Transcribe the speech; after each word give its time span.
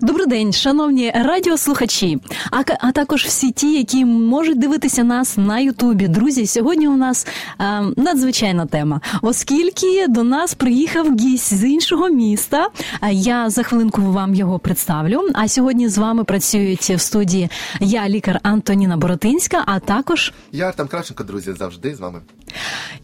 Добрий 0.00 0.26
день, 0.26 0.52
шановні 0.52 1.12
радіослухачі, 1.14 2.18
а, 2.50 2.62
а 2.80 2.92
також 2.92 3.24
всі 3.24 3.50
ті, 3.50 3.78
які 3.78 4.04
можуть 4.04 4.58
дивитися 4.58 5.04
нас 5.04 5.36
на 5.36 5.58
Ютубі. 5.58 6.08
Друзі, 6.08 6.46
сьогодні 6.46 6.88
у 6.88 6.96
нас 6.96 7.26
е, 7.60 7.82
надзвичайна 7.96 8.66
тема, 8.66 9.00
оскільки 9.22 10.06
до 10.08 10.22
нас 10.22 10.54
приїхав 10.54 11.16
гість 11.16 11.54
з 11.54 11.64
іншого 11.64 12.08
міста. 12.08 12.68
Я 13.12 13.50
за 13.50 13.62
хвилинку 13.62 14.02
вам 14.02 14.34
його 14.34 14.58
представлю. 14.58 15.28
А 15.34 15.48
сьогодні 15.48 15.88
з 15.88 15.98
вами 15.98 16.24
працюють 16.24 16.90
в 16.90 17.00
студії 17.00 17.48
я, 17.80 18.08
лікар 18.08 18.40
Антоніна 18.42 18.96
Боротинська, 18.96 19.62
а 19.66 19.80
також 19.80 20.32
я 20.52 20.68
Артем 20.68 20.88
Кравченко, 20.88 21.24
друзі, 21.24 21.52
завжди 21.52 21.94
з 21.94 22.00
вами. 22.00 22.20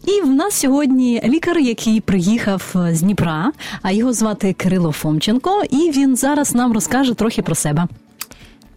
І 0.05 0.21
в 0.21 0.27
нас 0.27 0.53
сьогодні 0.53 1.21
лікар, 1.25 1.57
який 1.59 2.01
приїхав 2.01 2.75
з 2.91 3.01
Дніпра, 3.01 3.51
а 3.81 3.91
його 3.91 4.13
звати 4.13 4.53
Кирило 4.53 4.91
Фомченко, 4.91 5.63
і 5.69 5.91
він 5.91 6.15
зараз 6.15 6.55
нам 6.55 6.73
розкаже 6.81 7.13
трохи 7.13 7.41
про 7.41 7.55
себе. 7.55 7.87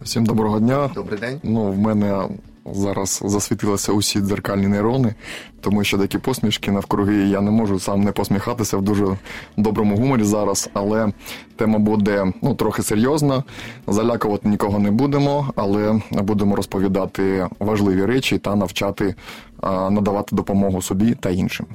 Всім 0.01 0.25
доброго 0.25 0.59
дня. 0.59 0.89
Добрий 0.95 1.19
день. 1.19 1.39
Ну, 1.43 1.71
в 1.71 1.77
мене 1.77 2.27
зараз 2.73 3.21
засвітилися 3.25 3.91
усі 3.91 4.19
дзеркальні 4.19 4.67
нейрони, 4.67 5.15
тому 5.61 5.83
що 5.83 5.97
такі 5.97 6.17
посмішки 6.17 6.71
навкруги 6.71 7.15
я 7.15 7.41
не 7.41 7.51
можу 7.51 7.79
сам 7.79 8.01
не 8.01 8.11
посміхатися 8.11 8.77
в 8.77 8.81
дуже 8.81 9.17
доброму 9.57 9.97
гуморі 9.97 10.23
зараз. 10.23 10.69
Але 10.73 11.11
тема 11.55 11.79
буде 11.79 12.33
ну 12.41 12.55
трохи 12.55 12.83
серйозна. 12.83 13.43
Залякувати 13.87 14.49
нікого 14.49 14.79
не 14.79 14.91
будемо, 14.91 15.51
але 15.55 16.01
будемо 16.11 16.55
розповідати 16.55 17.47
важливі 17.59 18.05
речі 18.05 18.37
та 18.37 18.55
навчати 18.55 19.15
надавати 19.63 20.35
допомогу 20.35 20.81
собі 20.81 21.13
та 21.13 21.29
іншим 21.29 21.65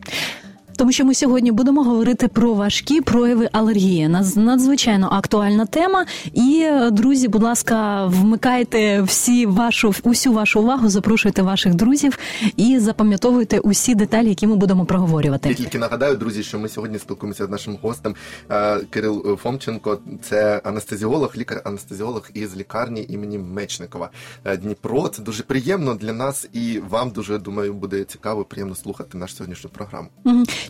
тому 0.81 0.93
що 0.93 1.05
ми 1.05 1.15
сьогодні 1.15 1.53
будемо 1.53 1.83
говорити 1.83 2.29
про 2.29 2.55
важкі 2.55 3.01
прояви 3.01 3.49
алергії. 3.53 4.09
надзвичайно 4.37 5.09
актуальна 5.13 5.67
тема. 5.67 6.07
І 6.33 6.69
друзі, 6.93 7.29
будь 7.29 7.43
ласка, 7.43 8.07
вмикайте 8.07 9.03
всі 9.03 9.47
вашу 9.47 9.95
усю 10.03 10.33
вашу 10.33 10.61
увагу, 10.61 10.89
запрошуйте 10.89 11.43
ваших 11.43 11.75
друзів 11.75 12.19
і 12.57 12.79
запам'ятовуйте 12.79 13.59
усі 13.59 13.95
деталі, 13.95 14.29
які 14.29 14.47
ми 14.47 14.57
будемо 14.57 14.85
проговорювати. 14.85 15.49
Я 15.49 15.55
тільки 15.55 15.79
нагадаю, 15.79 16.17
друзі, 16.17 16.43
що 16.43 16.59
ми 16.59 16.69
сьогодні 16.69 16.99
спілкуємося 16.99 17.47
з 17.47 17.51
нашим 17.51 17.79
гостем 17.83 18.15
е, 18.51 18.79
Кирил 18.91 19.37
Фомченко. 19.37 19.99
Це 20.23 20.61
анестезіолог, 20.65 21.35
лікар-анестезіолог 21.37 22.31
із 22.35 22.57
лікарні 22.57 23.07
імені 23.09 23.39
Мечникова 23.39 24.11
е, 24.45 24.57
Дніпро. 24.57 25.09
Це 25.09 25.23
дуже 25.23 25.43
приємно 25.43 25.95
для 25.95 26.13
нас 26.13 26.49
і 26.53 26.81
вам 26.89 27.11
дуже 27.11 27.39
думаю 27.39 27.75
буде 27.75 28.05
цікаво, 28.05 28.45
приємно 28.45 28.75
слухати 28.75 29.19
нашу 29.19 29.35
сьогоднішню 29.35 29.71
програму. 29.71 30.09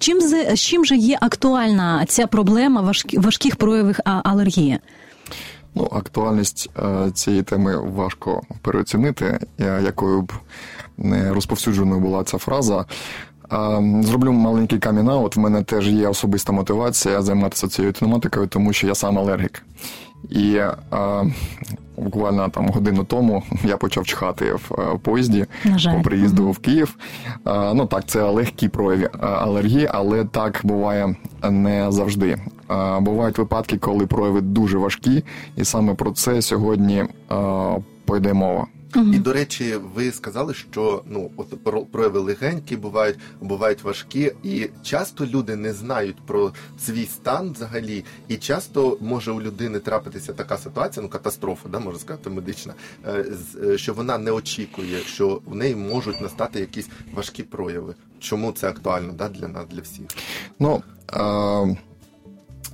Чим 0.00 0.20
з 0.20 0.56
чим 0.56 0.84
же 0.84 0.96
є 0.96 1.18
актуальна 1.20 2.04
ця 2.06 2.26
проблема 2.26 2.80
важкі, 2.80 3.18
важких 3.18 3.56
проявів 3.56 3.98
алергії? 4.04 4.78
Ну, 5.74 5.88
актуальність 5.92 6.70
е, 6.78 7.10
цієї 7.14 7.42
теми 7.42 7.76
важко 7.76 8.42
переоцінити, 8.62 9.38
якою 9.58 10.22
б 10.22 10.32
не 10.98 11.34
розповсюдженою 11.34 12.00
була 12.00 12.24
ця 12.24 12.38
фраза. 12.38 12.84
Зроблю 14.02 14.32
маленький 14.32 14.78
камінаут. 14.78 15.36
В 15.36 15.40
мене 15.40 15.62
теж 15.62 15.88
є 15.88 16.08
особиста 16.08 16.52
мотивація 16.52 17.22
займатися 17.22 17.68
цією 17.68 17.92
тематикою, 17.92 18.46
тому 18.46 18.72
що 18.72 18.86
я 18.86 18.94
сам 18.94 19.18
алергік. 19.18 19.62
І 20.30 20.60
а, 20.90 21.24
буквально 21.96 22.48
там 22.48 22.68
годину 22.68 23.04
тому 23.04 23.42
я 23.64 23.76
почав 23.76 24.06
чхати 24.06 24.52
в 24.52 24.74
е, 24.78 24.98
поїзді 25.02 25.46
по 25.96 26.02
приїзду 26.02 26.50
в 26.50 26.58
Київ. 26.58 26.96
А, 27.44 27.74
ну 27.74 27.86
так, 27.86 28.06
це 28.06 28.22
легкі 28.22 28.68
прояви 28.68 29.10
алергії, 29.20 29.88
але 29.92 30.24
так 30.24 30.60
буває 30.64 31.16
не 31.50 31.92
завжди. 31.92 32.38
А, 32.68 33.00
бувають 33.00 33.38
випадки, 33.38 33.78
коли 33.78 34.06
прояви 34.06 34.40
дуже 34.40 34.78
важкі, 34.78 35.24
і 35.56 35.64
саме 35.64 35.94
про 35.94 36.10
це 36.10 36.42
сьогодні 36.42 37.04
а, 37.28 37.76
пойде 38.04 38.32
мова. 38.32 38.66
Угу. 38.96 39.12
І 39.12 39.18
до 39.18 39.32
речі, 39.32 39.76
ви 39.94 40.12
сказали, 40.12 40.54
що 40.54 41.02
ну 41.06 41.30
от 41.36 41.64
прояви 41.92 42.20
легенькі 42.20 42.76
бувають, 42.76 43.18
бувають 43.40 43.82
важкі, 43.82 44.32
і 44.42 44.70
часто 44.82 45.26
люди 45.26 45.56
не 45.56 45.72
знають 45.72 46.16
про 46.26 46.52
свій 46.80 47.06
стан 47.06 47.52
взагалі, 47.52 48.04
і 48.28 48.36
часто 48.36 48.98
може 49.00 49.32
у 49.32 49.40
людини 49.40 49.78
трапитися 49.78 50.32
така 50.32 50.58
ситуація, 50.58 51.02
ну 51.02 51.08
катастрофа, 51.08 51.68
да 51.68 51.78
можна 51.78 52.00
сказати, 52.00 52.30
медична, 52.30 52.74
е, 53.06 53.24
е, 53.64 53.78
що 53.78 53.94
вона 53.94 54.18
не 54.18 54.30
очікує, 54.30 54.98
що 54.98 55.40
в 55.46 55.54
неї 55.54 55.76
можуть 55.76 56.20
настати 56.20 56.60
якісь 56.60 56.88
важкі 57.14 57.42
прояви. 57.42 57.94
Чому 58.18 58.52
це 58.52 58.68
актуально 58.68 59.12
да, 59.12 59.28
для 59.28 59.48
нас, 59.48 59.64
для 59.70 59.80
всіх? 59.80 60.06
Ну 60.58 60.82
е- 61.12 61.76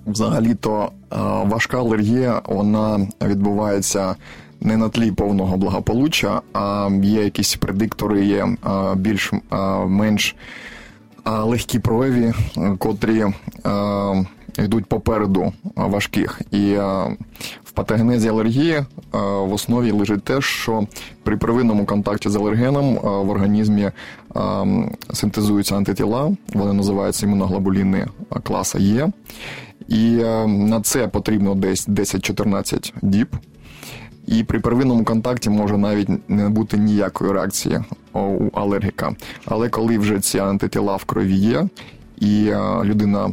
взагалі-то 0.06 0.92
е- 1.12 1.16
важка 1.44 1.78
алергія, 1.78 2.42
вона 2.46 3.08
відбувається 3.22 4.16
не 4.60 4.76
на 4.76 4.88
тлі 4.88 5.12
повного 5.12 5.56
благополуччя, 5.56 6.42
а 6.52 6.90
є 7.02 7.24
якісь 7.24 7.56
предиктори, 7.56 8.24
є 8.26 8.48
більш 8.96 9.32
менш 9.86 10.36
легкі 11.24 11.78
прояви, 11.78 12.34
котрі 12.78 13.24
йдуть 14.58 14.86
попереду 14.86 15.52
важких. 15.76 16.42
І 16.50 16.74
в 17.64 17.72
патогенезі 17.74 18.28
алергії 18.28 18.84
в 19.12 19.52
основі 19.52 19.90
лежить 19.90 20.24
те, 20.24 20.40
що 20.40 20.86
при 21.22 21.36
первинному 21.36 21.86
контакті 21.86 22.28
з 22.28 22.36
алергеном 22.36 22.94
в 23.02 23.30
організмі 23.30 23.90
синтезуються 25.12 25.76
антитіла, 25.76 26.32
вони 26.54 26.72
називаються 26.72 27.26
імуноглобуліни 27.26 28.06
класа 28.42 28.78
Е. 28.78 29.08
І 29.88 30.10
на 30.46 30.80
це 30.80 31.08
потрібно 31.08 31.54
десь 31.54 31.88
10-14 31.88 32.92
діб. 33.02 33.28
І 34.26 34.44
при 34.44 34.60
первинному 34.60 35.04
контакті 35.04 35.50
може 35.50 35.78
навіть 35.78 36.30
не 36.30 36.48
бути 36.48 36.78
ніякої 36.78 37.32
реакції 37.32 37.80
у 38.12 38.50
алергіка. 38.52 39.14
Але 39.46 39.68
коли 39.68 39.98
вже 39.98 40.20
ці 40.20 40.38
антитіла 40.38 40.96
в 40.96 41.04
крові 41.04 41.34
є, 41.34 41.68
і 42.16 42.52
людина 42.84 43.32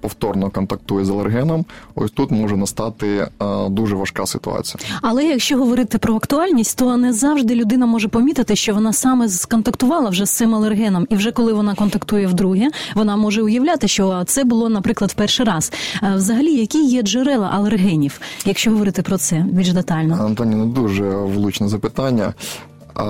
повторно 0.00 0.50
контактує 0.50 1.04
з 1.04 1.10
алергеном, 1.10 1.64
ось 1.94 2.10
тут 2.10 2.30
може 2.30 2.56
настати 2.56 3.28
дуже 3.68 3.96
важка 3.96 4.26
ситуація. 4.26 4.84
Але 5.02 5.24
якщо 5.24 5.58
говорити 5.58 5.98
про 5.98 6.14
актуальність, 6.14 6.78
то 6.78 6.96
не 6.96 7.12
завжди 7.12 7.54
людина 7.54 7.86
може 7.86 8.08
помітити, 8.08 8.56
що 8.56 8.74
вона 8.74 8.92
саме 8.92 9.28
сконтактувала 9.28 10.10
вже 10.10 10.26
з 10.26 10.30
цим 10.30 10.54
алергеном, 10.54 11.06
і 11.10 11.16
вже 11.16 11.32
коли 11.32 11.52
вона 11.52 11.74
контактує 11.74 12.26
вдруге, 12.26 12.68
вона 12.94 13.16
може 13.16 13.42
уявляти, 13.42 13.88
що 13.88 14.24
це 14.26 14.44
було, 14.44 14.68
наприклад, 14.68 15.10
в 15.10 15.14
перший 15.14 15.46
раз. 15.46 15.72
Взагалі, 16.14 16.52
які 16.52 16.84
є 16.84 17.02
джерела 17.02 17.50
алергенів, 17.54 18.20
якщо 18.44 18.70
говорити 18.70 19.02
про 19.02 19.18
це 19.18 19.46
більш 19.52 19.72
детально, 19.72 20.24
Антоні, 20.24 20.54
ну 20.54 20.66
дуже 20.66 21.10
влучне 21.10 21.68
запитання. 21.68 22.34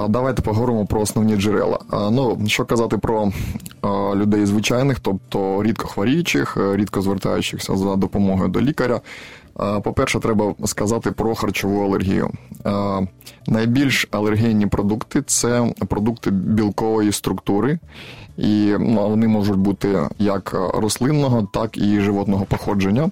Давайте 0.08 0.42
поговоримо 0.42 0.86
про 0.86 1.00
основні 1.00 1.36
джерела. 1.36 1.78
Ну, 1.92 2.38
що 2.46 2.64
казати 2.64 2.98
про 2.98 3.32
людей 4.14 4.46
звичайних, 4.46 5.00
тобто 5.00 5.62
рідко 5.62 5.88
хворіючих, 5.88 6.56
е, 6.56 6.76
рідко 6.76 7.02
звертаючихся 7.02 7.76
за 7.76 7.96
допомогою 7.96 8.48
до 8.48 8.60
лікаря. 8.60 9.00
По-перше, 9.82 10.20
треба 10.20 10.54
сказати 10.64 11.10
про 11.10 11.34
харчову 11.34 11.84
алергію. 11.84 12.30
Найбільш 13.46 14.08
алергенні 14.10 14.66
продукти 14.66 15.22
це 15.26 15.72
продукти 15.88 16.30
білкової 16.30 17.12
структури, 17.12 17.78
і 18.38 18.74
вони 18.78 19.28
можуть 19.28 19.56
бути 19.56 20.08
як 20.18 20.56
рослинного, 20.74 21.48
так 21.52 21.76
і 21.78 22.00
животного 22.00 22.44
походження. 22.44 23.10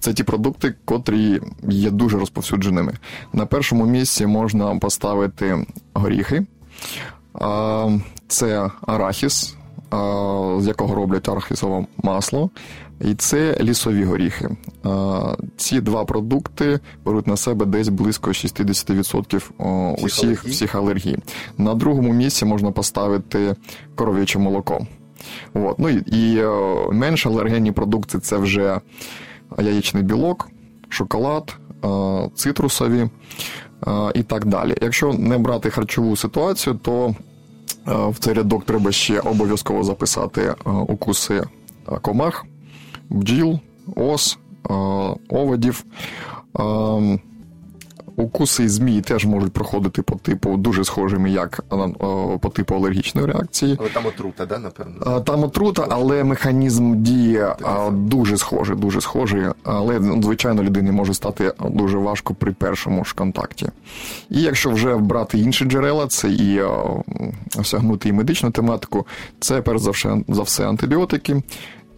Це 0.00 0.14
ті 0.14 0.24
продукти, 0.24 0.74
котрі 0.84 1.40
є 1.68 1.90
дуже 1.90 2.18
розповсюдженими. 2.18 2.92
На 3.32 3.46
першому 3.46 3.86
місці 3.86 4.26
можна 4.26 4.76
поставити 4.76 5.66
горіхи, 5.94 6.46
це 8.28 8.70
арахіс, 8.86 9.54
з 10.58 10.66
якого 10.66 10.94
роблять 10.94 11.28
арахісове 11.28 11.86
масло. 12.02 12.50
І 13.00 13.14
це 13.14 13.56
лісові 13.60 14.04
горіхи. 14.04 14.48
Ці 15.56 15.80
два 15.80 16.04
продукти 16.04 16.80
беруть 17.04 17.26
на 17.26 17.36
себе 17.36 17.66
десь 17.66 17.88
близько 17.88 18.30
60% 18.30 19.94
усіх 20.04 20.44
всіх 20.44 20.74
алергій. 20.74 21.16
На 21.58 21.74
другому 21.74 22.12
місці 22.12 22.44
можна 22.44 22.70
поставити 22.70 23.56
коров'яче 23.94 24.38
молоко. 24.38 24.86
От. 25.54 25.78
Ну 25.78 25.88
І 25.88 26.02
і 26.06 26.44
менш 26.92 27.26
алергенні 27.26 27.72
продукти 27.72 28.18
це 28.18 28.36
вже 28.36 28.80
яєчний 29.58 30.02
білок, 30.02 30.48
шоколад, 30.88 31.56
цитрусові 32.34 33.08
і 34.14 34.22
так 34.22 34.46
далі. 34.46 34.74
Якщо 34.82 35.12
не 35.12 35.38
брати 35.38 35.70
харчову 35.70 36.16
ситуацію, 36.16 36.78
то 36.82 37.14
в 37.86 38.18
цей 38.18 38.34
рядок 38.34 38.64
треба 38.64 38.92
ще 38.92 39.20
обов'язково 39.20 39.84
записати 39.84 40.54
укуси 40.88 41.42
комах 42.02 42.46
бджіл, 43.10 43.58
ос, 43.96 44.38
оводів. 45.28 45.84
укуси 48.16 48.68
змій 48.68 49.00
теж 49.00 49.26
можуть 49.26 49.52
проходити 49.52 50.02
по 50.02 50.16
типу 50.16 50.56
дуже 50.56 50.84
схожими, 50.84 51.30
як 51.30 51.64
е, 51.72 51.76
по 52.38 52.48
типу 52.48 52.74
алергічної 52.74 53.26
реакції. 53.26 53.76
Але 53.80 53.88
там 53.88 54.06
отрута, 54.06 54.46
да, 54.46 54.58
напевно? 54.58 55.16
Е, 55.16 55.20
Там 55.20 55.44
отрута, 55.44 55.86
але 55.90 56.24
механізм 56.24 57.02
дії 57.02 57.36
е, 57.36 57.56
дуже 57.90 58.36
схожий, 58.36 58.76
дуже 58.76 59.00
схожий. 59.00 59.42
Але 59.64 60.00
ну, 60.00 60.22
звичайно 60.22 60.62
людині 60.62 60.90
може 60.90 61.14
стати 61.14 61.52
дуже 61.70 61.98
важко 61.98 62.34
при 62.34 62.52
першому 62.52 63.04
ж 63.04 63.14
контакті. 63.14 63.68
І 64.30 64.42
якщо 64.42 64.70
вже 64.70 64.96
брати 64.96 65.38
інші 65.38 65.64
джерела, 65.64 66.06
це 66.06 66.30
і 66.30 66.56
е, 66.56 66.68
осягнути 67.58 68.08
і 68.08 68.12
медичну 68.12 68.50
тематику, 68.50 69.06
це 69.40 69.62
перш 69.62 69.80
за 69.80 69.90
все, 69.90 70.16
за 70.28 70.42
все 70.42 70.68
антибіотики. 70.68 71.42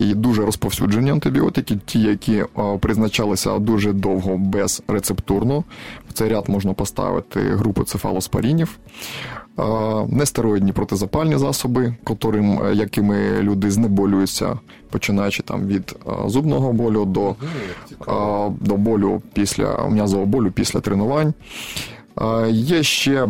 І 0.02 0.14
дуже 0.14 0.46
розповсюджені 0.46 1.10
антибіотики, 1.10 1.78
ті, 1.86 2.00
які 2.00 2.44
призначалися 2.80 3.58
дуже 3.58 3.92
довго 3.92 4.38
безрецептурно. 4.38 5.64
В 6.08 6.12
цей 6.12 6.28
ряд 6.28 6.48
можна 6.48 6.72
поставити 6.72 7.40
групу 7.40 7.84
цефалоспорінів, 7.84 8.78
е, 9.58 9.62
нестероїдні 10.08 10.72
протизапальні 10.72 11.38
засоби, 11.38 11.94
котрим, 12.04 12.58
е, 12.64 12.74
якими 12.74 13.42
люди 13.42 13.70
знеболюються, 13.70 14.58
починаючи 14.90 15.42
там 15.42 15.66
від 15.66 15.96
е, 16.06 16.28
зубного 16.28 16.72
болю 16.72 17.04
до, 17.04 17.30
е, 17.30 17.34
до 18.60 18.76
болю 18.76 19.22
після 19.32 19.88
м'язового 19.88 20.26
болю 20.26 20.50
після 20.50 20.80
тренувань. 20.80 21.34
Е, 22.20 22.50
Є 22.50 22.82
ще 22.82 23.28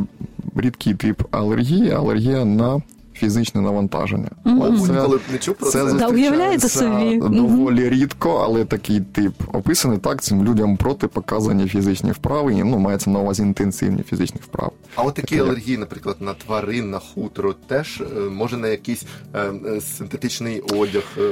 рідкий 0.56 0.94
тип 0.94 1.22
алергії, 1.30 1.90
алергія 1.90 2.44
на 2.44 2.82
фізичне 3.22 3.60
навантаження. 3.60 4.28
Мабуть, 4.44 4.86
Це- 4.86 4.92
ніколи 4.92 5.16
б 5.16 5.20
чув 5.40 5.54
про 5.54 5.66
це 5.66 5.72
це. 5.72 5.84
зустрічається 5.84 6.16
уявляєте 6.16 6.68
собі? 6.68 7.16
Доволі 7.16 7.88
рідко, 7.88 8.40
але 8.44 8.64
такий 8.64 9.00
тип 9.00 9.32
описаний 9.52 9.98
так 9.98 10.22
цим 10.22 10.44
людям 10.44 10.76
протипоказані 10.76 11.66
фізичні 11.68 12.12
вправи. 12.12 12.54
і, 12.54 12.64
Ну, 12.64 12.78
мається 12.78 13.10
на 13.10 13.18
увазі 13.18 13.42
інтенсивні 13.42 14.02
фізичні 14.02 14.40
вправи. 14.44 14.72
А 14.94 15.02
от 15.02 15.14
такі 15.14 15.38
алергії, 15.38 15.78
наприклад, 15.78 16.16
на 16.20 16.34
тварин, 16.34 16.90
на 16.90 16.98
хутро, 16.98 17.54
теж 17.66 18.00
е, 18.00 18.20
може 18.20 18.56
на 18.56 18.68
якийсь 18.68 19.04
е, 19.34 19.40
е, 19.66 19.80
синтетичний 19.80 20.60
одяг, 20.60 21.02
е, 21.18 21.22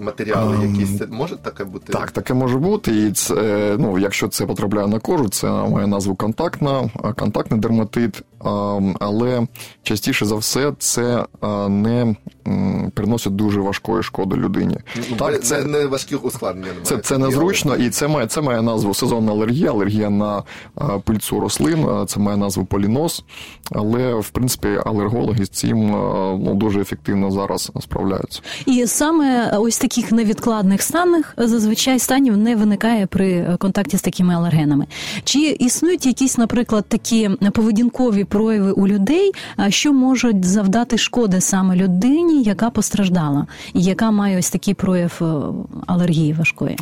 матеріали 0.00 0.54
Ем, 0.56 0.74
якісь. 0.74 0.98
Це 0.98 1.06
може 1.06 1.36
таке 1.36 1.64
бути? 1.64 1.92
Так, 1.92 2.10
таке 2.10 2.34
може 2.34 2.58
бути. 2.58 3.06
І 3.06 3.12
це, 3.12 3.34
е, 3.34 3.76
ну, 3.78 3.98
якщо 3.98 4.28
це 4.28 4.46
потрапляє 4.46 4.86
на 4.88 4.98
кожу, 4.98 5.28
це 5.28 5.46
має 5.46 5.86
назву 5.86 6.14
контактна, 6.14 6.90
контактний 7.16 7.60
дерматит. 7.60 8.22
Але 9.00 9.46
частіше 9.82 10.26
за 10.26 10.36
все 10.36 10.72
це 10.78 11.24
не 11.68 12.14
м, 12.46 12.90
приносить 12.94 13.36
дуже 13.36 13.60
важкої 13.60 14.02
шкоди 14.02 14.36
людині. 14.36 14.76
Ну, 15.10 15.16
Так, 15.16 15.32
це 15.32 15.38
це, 15.58 15.64
не 15.64 15.86
важкі 15.86 16.14
ускладнення. 16.14 16.72
Це, 16.82 16.98
це 16.98 17.18
незручно, 17.18 17.76
і 17.76 17.90
це 17.90 18.08
має 18.08 18.26
це 18.26 18.40
має 18.40 18.62
назву 18.62 18.94
сезонна 18.94 19.32
алергія, 19.32 19.70
алергія 19.70 20.10
на 20.10 20.42
пильцу 21.04 21.40
рослин, 21.40 21.86
це 22.06 22.20
має 22.20 22.36
назву 22.36 22.64
поліноз. 22.64 23.24
Але 23.70 24.14
в 24.14 24.28
принципі 24.28 24.68
алергологи 24.86 25.44
з 25.44 25.48
цим 25.48 25.90
ну, 26.44 26.54
дуже 26.54 26.80
ефективно 26.80 27.30
зараз 27.30 27.72
справляються. 27.80 28.40
І 28.66 28.86
саме 28.86 29.56
ось 29.58 29.78
таких 29.78 30.12
невідкладних 30.12 30.82
станах 30.82 31.34
зазвичай 31.36 31.98
станів 31.98 32.36
не 32.36 32.56
виникає 32.56 33.06
при 33.06 33.56
контакті 33.58 33.96
з 33.96 34.02
такими 34.02 34.34
алергенами. 34.34 34.86
Чи 35.24 35.38
існують 35.38 36.06
якісь, 36.06 36.38
наприклад, 36.38 36.84
такі 36.88 37.30
поведінкові 37.54 38.24
прояви 38.24 38.72
у 38.72 38.86
людей, 38.86 39.32
що 39.68 39.92
можуть 39.92 40.44
завдати 40.44 40.98
шкоди 40.98 41.07
саме 41.40 41.76
людині, 41.76 42.42
яка 42.42 42.70
постраждала, 42.70 43.46
і 43.74 43.82
яка 43.82 44.10
має 44.10 44.38
ось 44.38 44.50
такий 44.50 44.74
прояв 44.74 45.18
е, 45.22 45.24
алергії 45.86 46.32
важкої? 46.32 46.76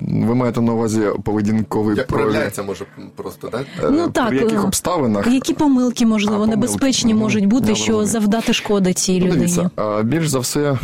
Ви 0.00 0.34
маєте 0.34 0.60
на 0.60 0.72
увазі 0.72 1.00
поведінковий 1.24 1.96
Як 1.96 2.06
проявляється, 2.06 2.62
може 2.62 2.84
просто, 3.16 3.48
так? 3.48 3.66
Е, 3.84 3.90
Ну, 3.90 4.08
так, 4.08 4.28
При 4.28 4.36
яких 4.38 4.58
е, 4.58 4.66
обставинах? 4.66 5.26
Які 5.26 5.54
помилки, 5.54 6.06
можливо, 6.06 6.36
А, 6.36 6.40
помилки. 6.40 6.56
небезпечні 6.56 7.14
можуть 7.14 7.46
бути, 7.46 7.68
Я 7.68 7.74
що 7.74 8.04
завдати 8.06 8.52
шкоди 8.52 8.92
цій 8.92 9.12
Ну, 9.20 9.26
людині? 9.26 9.38
дивіться, 9.38 9.70
більш 10.02 10.28
за 10.28 10.38
все 10.38 10.78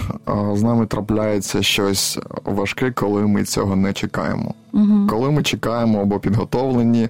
з 0.55 0.63
нами 0.63 0.87
трапляється 0.87 1.63
щось 1.63 2.19
важке, 2.45 2.91
коли 2.91 3.23
ми 3.27 3.45
цього 3.45 3.77
не 3.77 3.93
чекаємо. 3.93 4.55
Угу. 4.73 5.07
Коли 5.11 5.31
ми 5.31 5.43
чекаємо 5.43 6.01
або 6.03 6.19
підготовлені, 6.19 7.09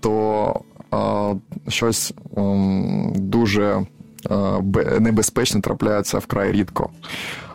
то 0.00 0.60
а, 0.90 1.32
щось 1.68 2.12
м, 2.38 3.12
дуже 3.16 3.86
а, 4.30 4.58
бе- 4.60 5.00
небезпечне 5.00 5.60
трапляється 5.60 6.18
вкрай 6.18 6.52
рідко. 6.52 6.90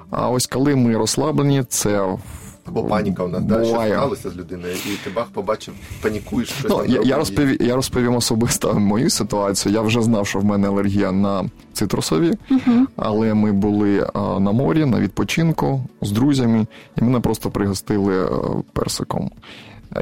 А 0.09 0.29
ось 0.29 0.47
коли 0.47 0.75
ми 0.75 0.97
розслаблені, 0.97 1.63
це 1.69 2.17
Або 2.65 2.83
паніка 2.83 3.23
у 3.23 3.27
нас, 3.27 3.43
да? 3.43 3.65
що 3.65 3.73
сталося 3.75 4.29
з 4.29 4.35
людиною, 4.35 4.73
і 4.85 4.89
ти 5.03 5.09
бах 5.09 5.27
побачив, 5.27 5.73
панікуєш, 6.01 6.49
щось 6.49 6.71
Ну, 6.71 6.83
я, 6.87 7.01
я, 7.01 7.17
робиш, 7.17 7.57
я 7.59 7.75
розповім 7.75 8.15
особисто 8.15 8.73
мою 8.79 9.09
ситуацію. 9.09 9.73
Я 9.73 9.81
вже 9.81 10.01
знав, 10.01 10.27
що 10.27 10.39
в 10.39 10.45
мене 10.45 10.67
алергія 10.67 11.11
на 11.11 11.49
цитрусові, 11.73 12.33
але 12.95 13.33
ми 13.33 13.51
були 13.51 14.07
а, 14.13 14.19
на 14.39 14.51
морі, 14.51 14.85
на 14.85 14.99
відпочинку 14.99 15.81
з 16.01 16.11
друзями, 16.11 16.65
і 16.97 17.03
мене 17.03 17.19
просто 17.19 17.49
пригостили 17.49 18.25
а, 18.25 18.29
персиком. 18.73 19.31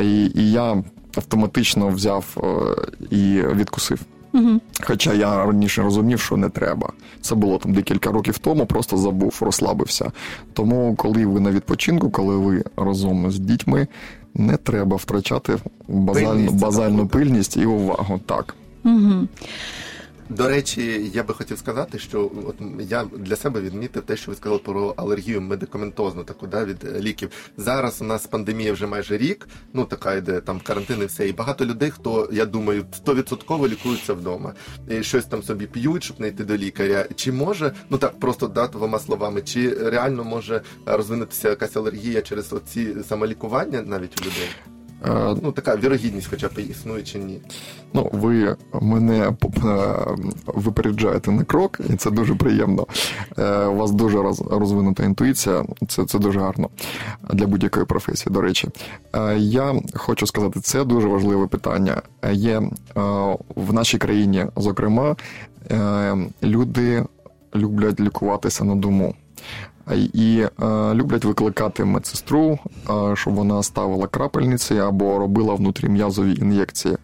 І, 0.02 0.26
і 0.36 0.52
я 0.52 0.84
автоматично 1.18 1.88
взяв 1.88 2.26
а, 2.38 2.76
і 3.16 3.42
відкусив. 3.56 4.00
Угу. 4.34 4.60
Хоча 4.82 5.14
я 5.14 5.46
раніше 5.46 5.82
розумів, 5.82 6.20
що 6.20 6.38
не 6.38 6.50
треба. 6.50 6.94
Це 7.22 7.36
було 7.36 7.58
там 7.58 7.74
декілька 7.74 8.12
років 8.12 8.38
тому, 8.38 8.66
просто 8.66 8.98
забув, 8.98 9.38
розслабився. 9.42 10.12
Тому, 10.54 10.96
коли 10.96 11.26
ви 11.26 11.40
на 11.40 11.52
відпочинку, 11.52 12.10
коли 12.10 12.38
ви 12.38 12.64
разом 12.78 13.32
з 13.32 13.40
дітьми, 13.40 13.88
не 14.34 14.58
треба 14.58 14.96
втрачати 14.98 15.58
базальну, 15.88 16.30
Пильність, 16.30 16.60
базальну 16.60 17.08
пильність 17.08 17.58
і 17.58 17.66
увагу. 17.66 18.20
Так. 18.26 18.56
Угу. 18.86 19.28
До 20.30 20.48
речі, 20.48 21.12
я 21.14 21.24
би 21.24 21.34
хотів 21.34 21.58
сказати, 21.58 22.00
що 22.00 22.32
от 22.46 22.56
я 22.80 23.06
для 23.18 23.36
себе 23.36 23.62
відмітив 23.62 24.04
те, 24.04 24.18
що 24.18 24.32
ви 24.32 24.38
сказали 24.38 24.60
про 24.60 24.94
алергію 24.98 25.42
медикаментозну, 25.42 26.24
таку 26.24 26.48
да, 26.48 26.66
від 26.66 26.84
е, 26.84 27.00
ліків. 27.00 27.30
Зараз 27.58 28.02
у 28.02 28.06
нас 28.06 28.28
пандемія 28.28 28.74
вже 28.74 28.88
майже 28.88 29.18
рік, 29.18 29.48
ну 29.74 29.86
така 29.86 30.14
йде 30.14 30.42
там 30.42 30.60
карантин 30.60 31.02
і 31.02 31.06
все. 31.06 31.30
І 31.30 31.34
багато 31.34 31.66
людей, 31.66 31.92
хто 31.92 32.30
я 32.32 32.46
думаю, 32.46 32.86
100% 33.06 33.68
лікуються 33.68 34.14
вдома. 34.14 34.54
І 34.90 35.04
щось 35.04 35.26
там 35.26 35.44
собі 35.44 35.68
п'ють, 35.68 36.04
щоб 36.04 36.20
не 36.22 36.28
йти 36.28 36.44
до 36.44 36.58
лікаря. 36.58 37.06
Чи 37.16 37.32
може, 37.32 37.72
ну 37.90 37.98
так 37.98 38.20
просто 38.20 38.48
да, 38.48 38.68
двома 38.68 39.00
словами, 39.00 39.42
чи 39.42 39.74
реально 39.74 40.24
може 40.24 40.56
е, 40.56 40.62
розвинутися 40.98 41.50
якась 41.50 41.76
алергія 41.76 42.22
через 42.22 42.54
оці 42.54 42.96
самолікування 43.08 43.82
навіть 43.82 44.22
у 44.22 44.26
людей? 44.26 44.50
Е, 45.06 45.36
Ну 45.44 45.52
така 45.52 45.76
вірогідність, 45.76 46.28
хоча 46.30 46.48
б 46.48 46.60
існує 46.72 47.04
чи 47.04 47.20
ні. 47.20 47.42
Ну, 47.94 48.10
ви 48.14 48.56
мене 48.82 49.28
е, 49.28 49.34
випереджаєте 50.46 51.32
на 51.32 51.44
крок, 51.44 51.80
і 51.90 51.96
це 51.96 52.12
дуже 52.12 52.36
приємно. 52.36 52.88
Е, 53.38 53.66
У 53.66 53.76
вас 53.76 53.92
дуже 53.92 54.18
роз- 54.18 54.58
розвинута 54.60 55.04
інтуїція, 55.04 55.64
це, 55.88 56.06
це 56.06 56.20
дуже 56.20 56.40
гарно 56.40 56.70
для 57.34 57.48
будь-якої 57.48 57.86
професії, 57.86 58.34
до 58.34 58.42
речі. 58.42 58.68
Я 59.38 59.76
хочу 59.94 60.28
сказати, 60.28 60.60
це 60.60 60.84
дуже 60.84 61.08
важливе 61.08 61.48
питання. 61.48 62.02
Є 62.32 62.62
в 63.56 63.74
нашій 63.74 63.98
країні, 63.98 64.46
зокрема, 64.58 65.16
люди 66.44 67.06
люблять 67.56 68.00
лікуватися 68.00 68.64
на 68.64 68.76
дому. 68.76 69.16
І 69.96 70.46
е, 70.62 70.94
люблять 70.94 71.26
викликати 71.26 71.86
медсестру, 71.86 72.60
е, 72.90 73.16
щоб 73.16 73.34
вона 73.34 73.64
ставила 73.64 74.08
крапельниці 74.08 74.78
або 74.78 75.20
робила 75.20 75.54
внутрім'язові 75.54 76.36
ін'єкції. 76.36 76.98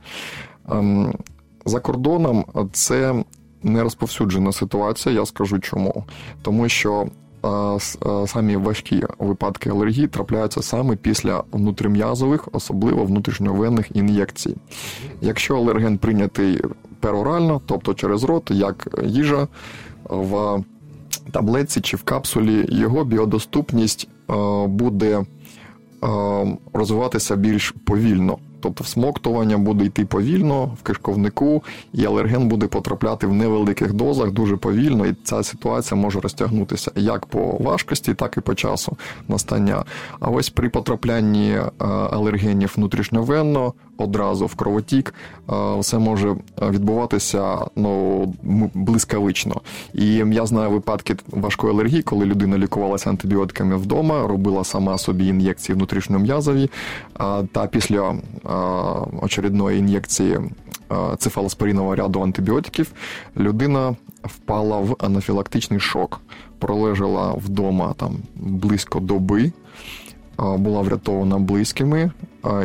Ем, 0.71 1.13
за 1.65 1.79
кордоном 1.79 2.45
це 2.71 3.23
не 3.63 3.83
розповсюджена 3.83 4.51
ситуація, 4.51 5.15
я 5.15 5.25
скажу 5.25 5.59
чому. 5.59 6.03
Тому 6.41 6.69
що 6.69 7.07
е, 7.45 8.27
самі 8.27 8.55
важкі 8.55 9.03
випадки 9.19 9.69
алергії 9.69 10.07
трапляються 10.07 10.61
саме 10.61 10.95
після 10.95 11.43
внутрім'язових, 11.51 12.47
особливо 12.51 13.03
внутрішньовенних 13.03 13.95
ін'єкцій. 13.95 14.55
Якщо 15.21 15.57
алерген 15.57 15.97
прийнятий 15.97 16.61
перорально, 16.99 17.61
тобто 17.65 17.93
через 17.93 18.23
рот, 18.23 18.51
як 18.51 18.87
їжа 19.03 19.47
в 20.09 20.63
таблетці 21.31 21.81
чи 21.81 21.97
в 21.97 22.03
капсулі, 22.03 22.65
його 22.69 23.03
біодоступність 23.03 24.07
е, 24.29 24.33
буде 24.67 25.17
е, 25.17 25.25
розвиватися 26.73 27.35
більш 27.35 27.73
повільно. 27.85 28.37
Тобто 28.65 28.83
всмоктування 28.83 29.57
буде 29.57 29.85
йти 29.85 30.05
повільно 30.05 30.65
в 30.65 30.83
кишковнику, 30.83 31.63
і 31.93 32.05
алерген 32.05 32.47
буде 32.47 32.67
потрапляти 32.67 33.27
в 33.27 33.33
невеликих 33.33 33.93
дозах 33.93 34.31
дуже 34.31 34.57
повільно, 34.57 35.05
і 35.05 35.15
ця 35.23 35.43
ситуація 35.43 36.01
може 36.01 36.19
розтягнутися 36.19 36.91
як 36.95 37.25
по 37.25 37.57
важкості, 37.59 38.13
так 38.13 38.37
і 38.37 38.41
по 38.41 38.55
часу 38.55 38.97
настання. 39.27 39.83
А 40.19 40.29
ось 40.29 40.49
при 40.49 40.69
потраплянні 40.69 41.51
е, 41.51 41.71
алергенів 41.87 42.73
внутрішньовенно 42.75 43.73
одразу 43.97 44.45
в 44.45 44.55
кровотік, 44.55 45.13
е, 45.49 45.79
все 45.79 45.99
може 45.99 46.35
відбуватися 46.61 47.57
ну, 47.75 48.33
блискавично. 48.73 49.61
І 49.93 50.07
я 50.15 50.45
знаю 50.45 50.69
випадки 50.69 51.15
важкої 51.31 51.73
алергії, 51.73 52.01
коли 52.01 52.25
людина 52.25 52.57
лікувалася 52.57 53.09
антибіотиками 53.09 53.77
вдома, 53.77 54.27
робила 54.27 54.63
сама 54.63 54.97
собі 54.97 55.27
ін'єкції 55.27 55.75
внутрішньом'язові, 55.75 56.69
та 57.51 57.67
після 57.67 58.15
очередної 59.21 59.79
ін'єкції 59.79 60.39
цефалоспорінового 61.17 61.95
ряду 61.95 62.21
антибіотиків 62.21 62.91
людина 63.37 63.95
впала 64.23 64.79
в 64.79 64.95
анафілактичний 64.99 65.79
шок, 65.79 66.21
пролежала 66.59 67.33
вдома 67.33 67.93
там 67.97 68.17
близько 68.35 68.99
доби 68.99 69.51
була 70.37 70.81
врятована 70.81 71.39
близькими 71.39 72.11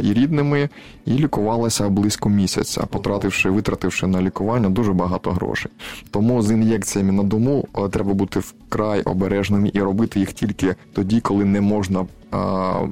і 0.03 0.13
рідними, 0.13 0.69
і 1.07 1.11
лікувалася 1.11 1.89
близько 1.89 2.29
місяця, 2.29 2.87
потративши, 2.87 3.51
витративши 3.51 4.07
на 4.07 4.23
лікування 4.23 4.69
дуже 4.69 4.93
багато 4.93 5.31
грошей. 5.31 5.73
Тому 6.11 6.43
з 6.43 6.51
ін'єкціями 6.51 7.13
на 7.13 7.23
дому 7.23 7.69
треба 7.91 8.15
бути 8.15 8.41
вкрай 8.41 9.03
обережними 9.03 9.71
і 9.75 9.81
робити 9.81 10.21
їх 10.21 10.33
тільки 10.33 10.75
тоді, 10.93 11.21
коли 11.21 11.45
не 11.45 11.61
можна. 11.61 12.07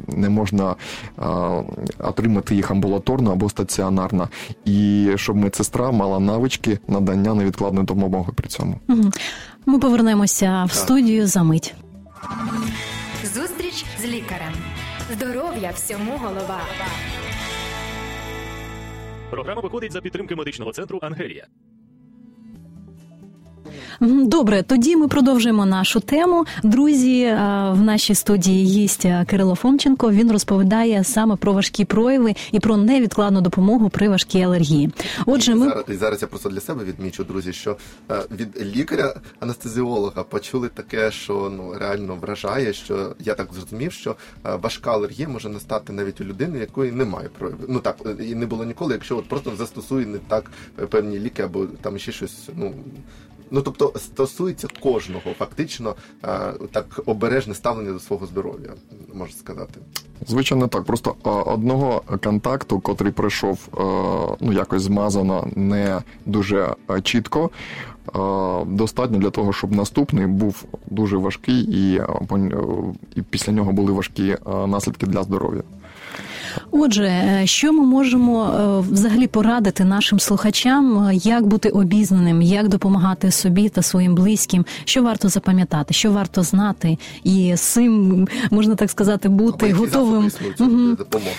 Не 0.09 0.29
можна 0.29 0.75
отримати 1.99 2.55
їх 2.55 2.71
амбулаторно 2.71 3.33
або 3.33 3.49
стаціонарно, 3.49 4.29
і 4.65 5.09
щоб 5.17 5.37
медсестра 5.37 5.91
мала 5.91 6.21
навички 6.21 6.79
надання 6.89 7.35
невідкладної 7.35 7.87
допомоги 7.87 8.33
при 8.35 8.49
цьому. 8.49 8.81
Ми 9.67 9.79
повернемося 9.79 10.65
в 10.65 10.73
студію 10.73 11.27
за 11.27 11.43
мить. 11.43 11.75
Зустріч 13.35 13.85
з 14.03 14.05
лікарем. 14.05 14.53
Здоров'я 15.11 15.71
всьому 15.73 16.19
голова. 16.19 16.61
Програма 19.31 19.61
виходить 19.61 19.93
за 19.93 20.01
підтримки 20.01 20.37
медичного 20.37 20.73
центру 20.73 20.99
Ангелія. 21.03 21.47
Добре, 24.01 24.63
тоді 24.63 24.97
ми 24.97 25.09
продовжуємо 25.09 25.67
нашу 25.67 26.01
тему. 26.01 26.45
Друзі, 26.63 27.25
в 27.71 27.81
нашій 27.81 28.15
студії 28.15 28.67
є 28.67 29.25
Кирило 29.27 29.55
Фомченко. 29.55 30.11
Він 30.11 30.33
розповідає 30.33 31.05
саме 31.05 31.37
про 31.37 31.53
важкі 31.53 31.85
прояви 31.85 32.35
і 32.53 32.61
про 32.61 32.77
невідкладну 32.77 33.41
допомогу 33.41 33.89
при 33.89 34.09
важкій 34.09 34.43
алергії. 34.43 34.91
Отже, 35.27 35.55
ми 35.55 35.69
зараз, 35.69 35.85
і 35.89 35.95
зараз 35.95 36.23
я 36.23 36.29
просто 36.29 36.49
для 36.49 36.61
себе 36.61 36.85
відмічу, 36.85 37.25
друзі, 37.25 37.53
що 37.53 37.77
від 38.31 38.77
лікаря-анестезіолога 38.77 40.23
почули 40.23 40.69
таке, 40.69 41.11
що 41.11 41.53
ну 41.57 41.75
реально 41.79 42.17
вражає, 42.17 42.73
що 42.73 43.15
я 43.21 43.35
так 43.35 43.49
зрозумів, 43.53 43.93
що 43.93 44.17
важка 44.45 44.93
алергія 44.93 45.29
може 45.29 45.49
настати 45.49 45.93
навіть 45.93 46.21
у 46.21 46.25
людини, 46.25 46.59
якої 46.59 46.93
немає 46.93 47.29
проявів. 47.39 47.65
Ну 47.69 47.79
так 47.79 47.97
і 48.21 48.35
не 48.35 48.47
було 48.47 48.65
ніколи, 48.65 48.93
якщо 48.95 49.17
от 49.17 49.29
просто 49.29 49.57
застосує 49.57 50.07
не 50.07 50.19
так 50.19 50.51
е, 50.83 50.87
певні 50.87 51.19
ліки 51.19 51.43
або 51.43 51.67
там 51.67 51.99
ще 51.99 52.13
щось. 52.13 52.49
Ну 52.57 52.75
Ну 53.51 53.63
тобто 53.63 53.93
стосується 53.97 54.69
кожного, 54.81 55.31
фактично 55.39 55.95
е, 56.25 56.53
так 56.73 57.01
обережне 57.07 57.55
ставлення 57.55 57.93
до 57.93 57.99
свого 57.99 58.27
здоров'я, 58.27 58.71
можна 59.15 59.37
сказати. 59.37 59.81
Звичайно, 60.27 60.69
так. 60.69 60.85
Просто 60.85 61.15
е, 61.27 61.31
одного 61.31 62.03
контакту, 62.23 62.81
котрий 62.81 63.13
пройшов 63.13 63.59
е, 63.69 64.37
ну 64.41 64.53
якось 64.53 64.83
змазано, 64.83 65.49
не 65.57 66.03
дуже 66.27 66.75
чітко. 67.03 67.51
Достатньо 68.67 69.19
для 69.19 69.31
того, 69.31 69.53
щоб 69.53 69.73
наступний 69.73 70.27
був 70.27 70.65
дуже 70.87 71.17
важкий, 71.17 71.61
і 71.61 72.03
і 73.17 73.23
після 73.23 73.53
нього 73.53 73.73
були 73.73 73.93
важкі 73.93 74.37
наслідки 74.67 75.07
для 75.07 75.23
здоров'я. 75.23 75.63
Отже, 76.71 77.07
е, 77.07 77.47
що 77.47 77.73
ми 77.73 77.87
можемо 77.87 78.45
е, 78.45 78.93
взагалі 78.93 79.27
порадити 79.27 79.85
нашим 79.85 80.21
слухачам, 80.21 81.07
е, 81.09 81.15
як 81.15 81.47
бути 81.47 81.69
обізнаним, 81.69 82.43
як 82.43 82.69
допомагати 82.69 83.31
собі 83.31 83.69
та 83.69 83.83
своїм 83.83 84.15
близьким, 84.15 84.67
що 84.85 85.03
варто 85.03 85.29
запам'ятати, 85.29 85.95
що 85.95 86.13
варто 86.13 86.43
знати, 86.43 86.99
і 87.25 87.57
з 87.57 87.61
цим 87.61 88.29
можна 88.51 88.75
так 88.75 88.91
сказати, 88.91 89.29
бути 89.29 89.73
готовим 89.73 90.31
угу. 90.61 90.97
допомоги. 90.99 91.37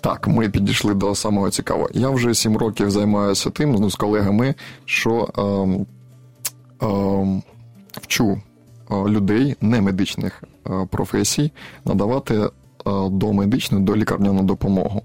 Так, 0.00 0.28
ми 0.28 0.48
підійшли 0.48 0.94
до 0.94 1.14
самого 1.14 1.50
цікавого. 1.50 1.88
Я 1.94 2.10
вже 2.10 2.34
сім 2.34 2.56
років 2.56 2.90
займаюся 2.90 3.50
тим 3.50 3.72
ну, 3.72 3.90
з 3.90 3.94
колегами, 3.94 4.54
що 4.84 5.28
ем, 5.38 5.86
ем, 6.80 7.42
вчу 7.92 8.40
людей 8.90 9.56
немедичних 9.60 10.42
професій 10.90 11.52
надавати 11.84 12.48
до 13.10 13.32
медичної, 13.32 13.84
до 13.84 13.96
лікарняну 13.96 14.42
допомогу. 14.42 15.02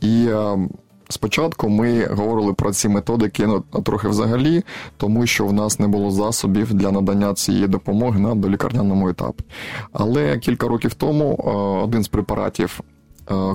І 0.00 0.26
е, 0.26 0.68
спочатку 1.08 1.68
ми 1.68 2.06
говорили 2.06 2.52
про 2.52 2.72
ці 2.72 2.88
методики 2.88 3.46
ну, 3.46 3.60
трохи 3.82 4.08
взагалі, 4.08 4.62
тому 4.96 5.26
що 5.26 5.46
в 5.46 5.52
нас 5.52 5.80
не 5.80 5.88
було 5.88 6.10
засобів 6.10 6.74
для 6.74 6.90
надання 6.90 7.34
цієї 7.34 7.66
допомоги 7.66 8.20
на 8.20 8.34
долікарняному 8.34 9.08
етапі. 9.08 9.44
Але 9.92 10.38
кілька 10.38 10.68
років 10.68 10.94
тому 10.94 11.38
е, 11.38 11.50
один 11.84 12.02
з 12.02 12.08
препаратів. 12.08 12.80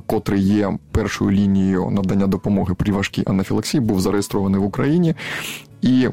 Котрий 0.05 0.41
є 0.41 0.77
першою 0.91 1.31
лінією 1.31 1.89
надання 1.89 2.27
допомоги 2.27 2.73
при 2.73 2.93
важкій 2.93 3.23
анафілаксії, 3.25 3.81
був 3.81 4.01
зареєстрований 4.01 4.59
в 4.59 4.63
Україні, 4.63 5.15
і 5.81 6.07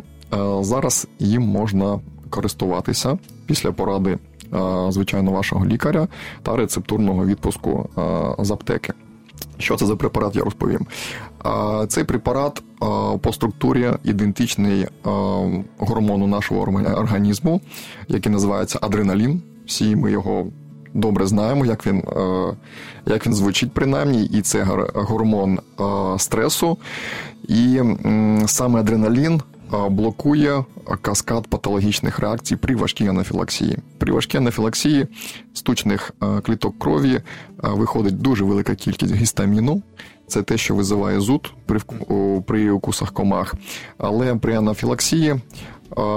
зараз 0.60 1.08
їм 1.18 1.42
можна 1.42 2.00
користуватися 2.30 3.18
після 3.46 3.72
поради 3.72 4.10
Е, 4.12 4.18
звичайно, 4.88 5.32
вашого 5.32 5.66
лікаря 5.66 6.08
та 6.42 6.56
рецептурного 6.56 7.26
відпуску 7.26 7.88
е, 7.98 8.44
з 8.44 8.50
аптеки. 8.50 8.92
Що 9.58 9.76
це 9.76 9.86
за 9.86 9.96
препарат, 9.96 10.36
я 10.36 10.42
розповім. 10.42 10.86
Е, 11.46 11.86
цей 11.86 12.04
препарат 12.04 12.62
по 13.20 13.32
структурі 13.32 13.90
ідентичний 14.04 14.86
гормону 15.78 16.26
нашого 16.26 16.60
організму, 16.96 17.60
який 18.08 18.32
називається 18.32 18.78
адреналін. 18.82 19.42
Всі 19.66 19.96
ми 19.96 20.10
його 20.10 20.46
добре 20.94 21.26
знаємо, 21.26 21.66
як 21.66 21.86
він 21.86 22.02
як 23.06 23.26
він 23.26 23.34
звучить, 23.34 23.72
принаймні, 23.72 24.24
і 24.24 24.40
це 24.40 24.66
гормон 24.94 25.58
стресу. 26.18 26.78
І 27.48 27.80
саме 28.46 28.80
адреналін 28.80 29.40
блокує 29.90 30.64
каскад 31.02 31.46
патологічних 31.46 32.18
реакцій 32.18 32.56
при 32.56 32.76
важкій 32.76 33.08
анафілаксії. 33.08 33.78
При 33.98 34.12
важкій 34.12 34.38
анафілаксії 34.38 35.06
стучних 35.54 36.14
кліток 36.42 36.78
крові 36.78 37.20
виходить 37.62 38.18
дуже 38.18 38.44
велика 38.44 38.74
кількість 38.74 39.14
гістаміну. 39.14 39.82
Це 40.26 40.42
те, 40.42 40.56
що 40.56 40.74
визиває 40.74 41.20
зуд 41.20 41.52
при 41.66 41.80
при 42.46 42.70
укусах 42.70 43.12
комах. 43.12 43.54
Але 43.98 44.34
при 44.34 44.54
анафілаксії 44.54 45.34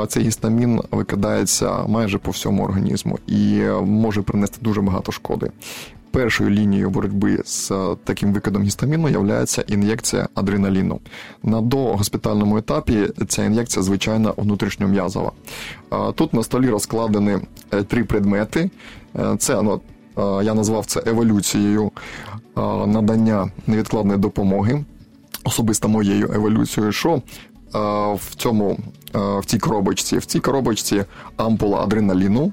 цей 0.07 0.23
гістамін 0.23 0.81
викидається 0.91 1.83
майже 1.87 2.17
по 2.17 2.31
всьому 2.31 2.63
організму 2.63 3.19
і 3.27 3.61
може 3.81 4.21
принести 4.21 4.57
дуже 4.61 4.81
багато 4.81 5.11
шкоди 5.11 5.51
першою 6.11 6.49
лінією 6.49 6.89
боротьби 6.89 7.41
з 7.45 7.71
е, 7.71 7.95
таким 8.03 8.33
викидом 8.33 8.63
гістаміну 8.63 9.09
є 9.09 9.45
ін'єкція 9.67 10.27
адреналіну. 10.35 10.99
На 11.43 11.61
догоспітальному 11.61 12.57
етапі 12.57 13.07
ця 13.27 13.45
ін'єкція 13.45 13.83
звичайно 13.83 14.33
внутрішньом'язова. 14.37 15.31
Тут 16.15 16.33
на 16.33 16.43
столі 16.43 16.69
розкладені 16.69 17.37
е, 17.73 17.83
три 17.83 18.03
предмети. 18.03 18.69
Е, 19.15 19.35
це 19.37 19.61
ну, 19.61 19.81
я 20.43 20.53
назвав 20.53 20.85
це 20.85 21.03
еволюцією 21.05 21.91
надання 22.85 23.51
невідкладної 23.67 24.19
допомоги, 24.19 24.85
особисто 25.43 25.87
моєю 25.87 26.31
еволюцією. 26.33 26.91
що 26.91 27.21
в 28.15 28.35
цьому 28.35 28.79
в 29.13 29.45
цій 29.45 29.59
коробочці, 29.59 30.17
в 30.17 30.25
цій 30.25 30.39
коробочці 30.39 31.03
ампула 31.37 31.83
адреналіну, 31.83 32.51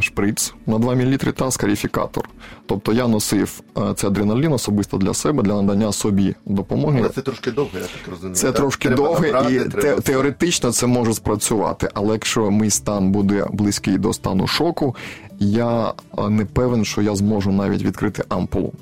шприц 0.00 0.54
на 0.66 0.78
2 0.78 0.94
мл 0.94 1.16
та 1.16 1.50
скарифікатор. 1.50 2.28
Тобто 2.66 2.92
я 2.92 3.08
носив 3.08 3.60
цей 3.94 4.10
адреналін 4.10 4.52
особисто 4.52 4.96
для 4.96 5.14
себе, 5.14 5.42
для 5.42 5.62
надання 5.62 5.92
собі 5.92 6.34
допомоги. 6.46 6.98
Але 7.00 7.08
це 7.08 7.22
трошки 7.22 7.50
довго, 7.50 7.70
я 7.74 7.80
так 7.80 8.10
розумію. 8.10 8.34
Це 8.34 8.46
так? 8.46 8.56
трошки 8.56 8.90
довго 8.90 9.26
і 9.26 9.58
те, 9.58 9.96
теоретично 9.96 10.72
це 10.72 10.86
може 10.86 11.14
спрацювати. 11.14 11.88
Але 11.94 12.12
якщо 12.12 12.50
мій 12.50 12.70
стан 12.70 13.10
буде 13.10 13.46
близький 13.52 13.98
до 13.98 14.12
стану 14.12 14.46
шоку, 14.46 14.96
я 15.38 15.92
не 16.28 16.44
певен, 16.44 16.84
що 16.84 17.02
я 17.02 17.16
зможу 17.16 17.52
навіть 17.52 17.82
відкрити 17.82 18.24
ампулу. 18.28 18.72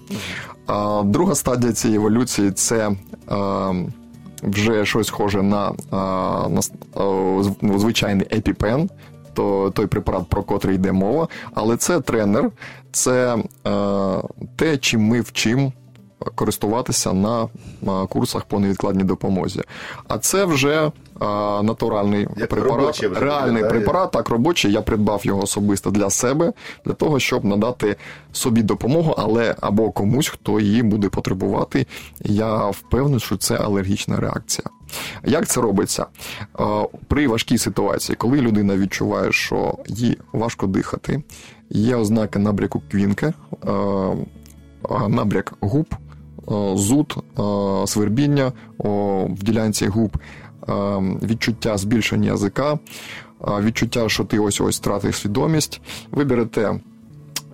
А 0.66 1.02
Друга 1.04 1.34
стадія 1.34 1.72
цієї 1.72 1.96
еволюції 1.98 2.50
це. 2.50 2.90
Вже 4.42 4.84
щось 4.86 5.06
схоже 5.06 5.42
на 5.42 5.72
на, 6.48 6.60
на 7.62 7.78
звичайний 7.78 8.26
епіпен, 8.32 8.90
то 9.34 9.70
той 9.70 9.86
препарат, 9.86 10.28
про 10.28 10.42
котрий 10.42 10.74
йде 10.74 10.92
мова, 10.92 11.28
але 11.54 11.76
це 11.76 12.00
тренер, 12.00 12.50
це 12.92 13.36
е, 13.36 13.42
те, 14.56 14.76
чим 14.76 15.00
ми 15.00 15.20
вчимо 15.20 15.72
користуватися 16.34 17.12
на 17.12 17.48
курсах 18.08 18.44
по 18.44 18.60
невідкладній 18.60 19.04
допомозі. 19.04 19.62
А 20.08 20.18
це 20.18 20.44
вже 20.44 20.90
а, 21.20 21.60
натуральний 21.64 22.28
Як 22.36 22.48
препарат, 22.48 22.96
вже 22.98 23.08
реальний 23.20 23.52
виглядає. 23.62 23.70
препарат, 23.70 24.10
так 24.10 24.28
робочий. 24.28 24.72
Я 24.72 24.82
придбав 24.82 25.20
його 25.26 25.42
особисто 25.42 25.90
для 25.90 26.10
себе, 26.10 26.52
для 26.84 26.92
того, 26.92 27.18
щоб 27.18 27.44
надати 27.44 27.96
собі 28.32 28.62
допомогу, 28.62 29.14
але 29.18 29.54
або 29.60 29.90
комусь, 29.90 30.28
хто 30.28 30.60
її 30.60 30.82
буде 30.82 31.08
потребувати. 31.08 31.86
Я 32.20 32.56
впевнений, 32.70 33.20
що 33.20 33.36
це 33.36 33.56
алергічна 33.56 34.16
реакція. 34.16 34.64
Як 35.24 35.46
це 35.48 35.60
робиться? 35.60 36.06
Е, 36.60 36.64
При 37.08 37.28
важкій 37.28 37.58
ситуації, 37.58 38.16
коли 38.16 38.40
людина 38.40 38.76
відчуває, 38.76 39.32
що 39.32 39.74
їй 39.86 40.18
важко 40.32 40.66
дихати, 40.66 41.22
є 41.70 41.96
ознаки 41.96 42.38
набряку 42.38 42.82
квінки, 42.90 43.26
е, 43.26 43.70
е, 43.70 45.08
набряк 45.08 45.54
губ, 45.60 45.86
е, 45.94 46.76
зуд, 46.76 47.14
е, 47.38 47.86
свербіння 47.86 48.52
в 48.78 49.42
ділянці 49.42 49.86
губ, 49.86 50.16
е, 50.16 50.20
відчуття 51.22 51.78
збільшення 51.78 52.30
язика, 52.30 52.72
е, 52.72 52.78
відчуття, 53.60 54.08
що 54.08 54.24
ти 54.24 54.38
ось 54.38 54.60
ось 54.60 54.76
втратив 54.76 55.14
свідомість. 55.14 55.80
Ви 56.10 56.24
берете 56.24 56.80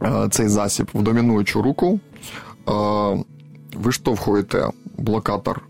е, 0.02 0.28
цей 0.30 0.48
засіб 0.48 0.88
в 0.94 1.02
домінуючу 1.02 1.62
руку, 1.62 2.00
е, 2.68 2.72
виштовхуєте 3.74 4.68
блокатор 4.98 5.62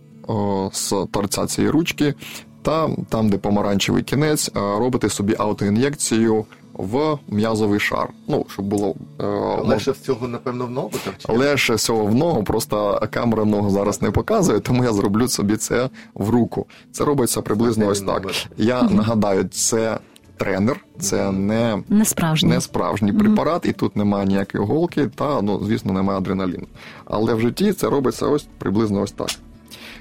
з 0.72 0.94
торця 1.10 1.46
цієї 1.46 1.70
ручки, 1.70 2.14
та 2.62 2.90
там, 3.08 3.28
де 3.28 3.38
помаранчевий 3.38 4.02
кінець, 4.02 4.50
робите 4.54 5.08
собі 5.08 5.34
аутоін'єкцію 5.38 6.44
в 6.72 7.18
м'язовий 7.28 7.80
шар. 7.80 8.08
Ну, 8.28 8.46
щоб 8.48 8.64
було 8.64 8.94
е, 9.20 9.24
Легше 9.64 9.90
всього, 9.90 10.28
напевно, 10.28 10.66
в 10.66 10.70
ногу 10.70 10.90
так 11.04 11.14
чи? 11.18 11.32
Легше 11.32 11.74
всього 11.74 12.04
в 12.04 12.14
ногу, 12.14 12.44
просто 12.44 13.02
камера 13.10 13.44
ногу 13.44 13.70
зараз 13.70 14.02
не 14.02 14.10
показує, 14.10 14.60
тому 14.60 14.84
я 14.84 14.92
зроблю 14.92 15.28
собі 15.28 15.56
це 15.56 15.90
в 16.14 16.30
руку. 16.30 16.66
Це 16.92 17.04
робиться 17.04 17.42
приблизно 17.42 17.86
ось 17.86 18.00
так. 18.00 18.26
Я 18.56 18.82
нагадаю, 18.82 19.44
це 19.44 19.98
тренер, 20.36 20.84
це 21.00 21.32
не, 21.32 21.82
Не 21.88 22.04
справжній. 22.04 22.48
не 22.48 22.60
справжній 22.60 23.12
препарат, 23.12 23.66
і 23.66 23.72
тут 23.72 23.96
немає 23.96 24.26
ніякої 24.26 24.64
голки, 24.64 25.06
та 25.14 25.42
ну, 25.42 25.60
звісно, 25.64 25.92
немає 25.92 26.18
адреналіну. 26.18 26.66
Але 27.04 27.34
в 27.34 27.40
житті 27.40 27.72
це 27.72 27.88
робиться 27.90 28.26
ось 28.26 28.46
приблизно 28.58 29.00
ось 29.00 29.12
так. 29.12 29.28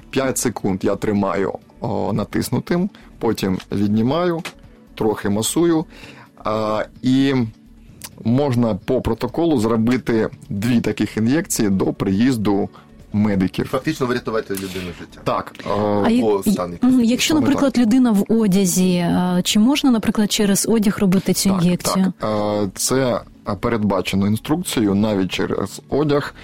5 0.10 0.38
секунд 0.38 0.84
я 0.84 0.96
тримаю 0.96 1.54
о, 1.80 2.14
натиснутим, 2.14 2.90
потім 3.20 3.58
віднімаю, 3.72 4.42
трохи 4.96 5.30
масую. 5.30 5.86
А, 6.44 6.86
і 7.02 7.34
можна 8.24 8.76
по 8.76 9.02
протоколу 9.02 9.60
зробити 9.60 10.30
дві 10.50 10.82
таких 10.82 11.18
ін'єкції 11.18 11.70
до 11.70 11.86
приїзду 11.86 12.70
медиків. 13.14 13.68
Фактично 13.68 14.06
врятувати 14.06 14.54
людину 14.54 14.92
життя. 15.00 15.22
Так, 15.24 15.54
Або 16.06 16.44
стан. 16.44 16.78
Якщо, 17.04 17.36
наприклад, 17.36 17.78
людина 17.78 18.12
в 18.12 18.26
одязі, 18.30 19.06
чи 19.44 19.60
можна, 19.60 19.92
наприклад, 19.92 20.32
через 20.32 20.68
одяг 20.70 20.98
робити 21.00 21.34
цю 21.34 21.50
так, 21.50 21.64
ін'єкцію? 21.64 22.14
так. 22.20 22.70
Це 22.76 23.22
передбачено 23.60 24.28
інструкцією 24.28 24.96
навіть 24.96 25.32
через 25.32 25.82
одяг 25.90 26.36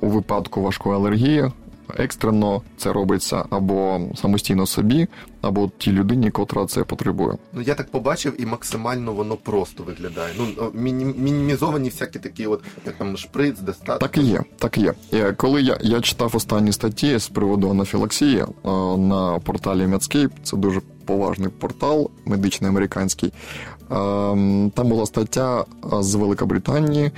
у 0.00 0.06
випадку 0.08 0.62
важкої 0.62 0.96
алергії. 0.96 1.50
Екстрено 1.98 2.62
це 2.76 2.92
робиться 2.92 3.44
або 3.50 4.00
самостійно 4.14 4.66
собі, 4.66 5.08
або 5.40 5.70
тій 5.78 5.92
людині, 5.92 6.30
котра 6.30 6.66
це 6.66 6.84
потребує. 6.84 7.32
Ну 7.52 7.60
я 7.62 7.74
так 7.74 7.90
побачив, 7.90 8.34
і 8.42 8.46
максимально 8.46 9.12
воно 9.12 9.36
просто 9.36 9.82
виглядає. 9.82 10.34
Ну 10.38 10.70
мінімізовані 10.74 11.88
всякі 11.88 12.18
такі, 12.18 12.46
от 12.46 12.62
як 12.86 12.94
там 12.94 13.16
шприц, 13.16 13.60
достаток. 13.60 14.00
Так 14.10 14.18
і 14.24 14.26
є, 14.26 14.42
так 14.58 14.78
і 14.78 14.80
є. 14.80 14.94
Е, 15.12 15.32
Коли 15.32 15.62
я, 15.62 15.78
я 15.80 16.00
читав 16.00 16.36
останні 16.36 16.72
статті 16.72 17.18
з 17.18 17.28
приводу 17.28 17.70
анафілаксії 17.70 18.38
е, 18.38 18.46
на 18.96 19.38
порталі 19.44 19.80
Medscape, 19.86 20.30
це 20.42 20.56
дуже 20.56 20.80
поважний 21.04 21.48
портал 21.48 22.10
медичний 22.24 22.70
американський. 22.70 23.32
е, 23.82 23.84
Там 24.74 24.88
була 24.88 25.06
стаття 25.06 25.60
е, 25.60 26.02
з 26.02 26.14
Великобританії. 26.14 27.10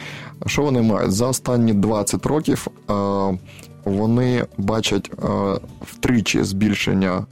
Що 0.47 0.63
вони 0.63 0.83
мають? 0.83 1.13
За 1.13 1.27
останні 1.27 1.75
20 1.75 2.27
років 2.27 2.67
вони 3.85 4.45
бачать 4.59 5.11
втричі 5.83 6.43
збільшення 6.45 7.27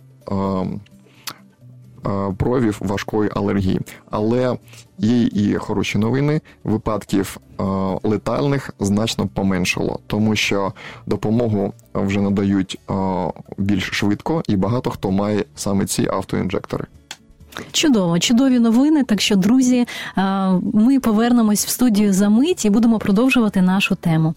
проявів 2.37 2.77
важкої 2.81 3.31
алергії. 3.35 3.81
Але 4.11 4.57
є 4.99 5.23
і 5.23 5.55
хороші 5.55 5.99
новини. 5.99 6.41
Випадків 6.65 7.39
е, 7.61 7.63
летальних 8.03 8.75
значно 8.81 9.27
поменшало, 9.27 10.01
тому 10.07 10.37
що 10.37 10.73
допомогу 11.07 11.73
вже 11.95 12.21
надають 12.21 12.79
е, 12.91 12.95
більш 13.59 13.85
швидко, 13.85 14.43
і 14.49 14.57
багато 14.57 14.91
хто 14.91 15.11
має 15.11 15.45
саме 15.55 15.87
ці 15.87 16.09
автоінжектори. 16.13 16.85
Чудово, 17.73 18.19
чудові 18.19 18.59
новини. 18.59 19.05
Так 19.05 19.21
що, 19.21 19.37
друзі, 19.37 19.87
е, 20.19 20.23
ми 20.73 21.01
повернемось 21.01 21.67
в 21.67 21.69
студію 21.69 22.13
за 22.13 22.29
мить 22.29 22.65
і 22.65 22.71
будемо 22.71 22.99
продовжувати 22.99 23.63
нашу 23.63 23.95
тему. 23.95 24.35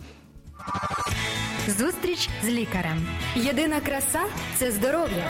Зустріч 1.67 2.29
з 2.43 2.49
лікарем. 2.49 3.07
Єдина 3.35 3.79
краса 3.79 4.19
це 4.57 4.71
здоров'я. 4.71 5.29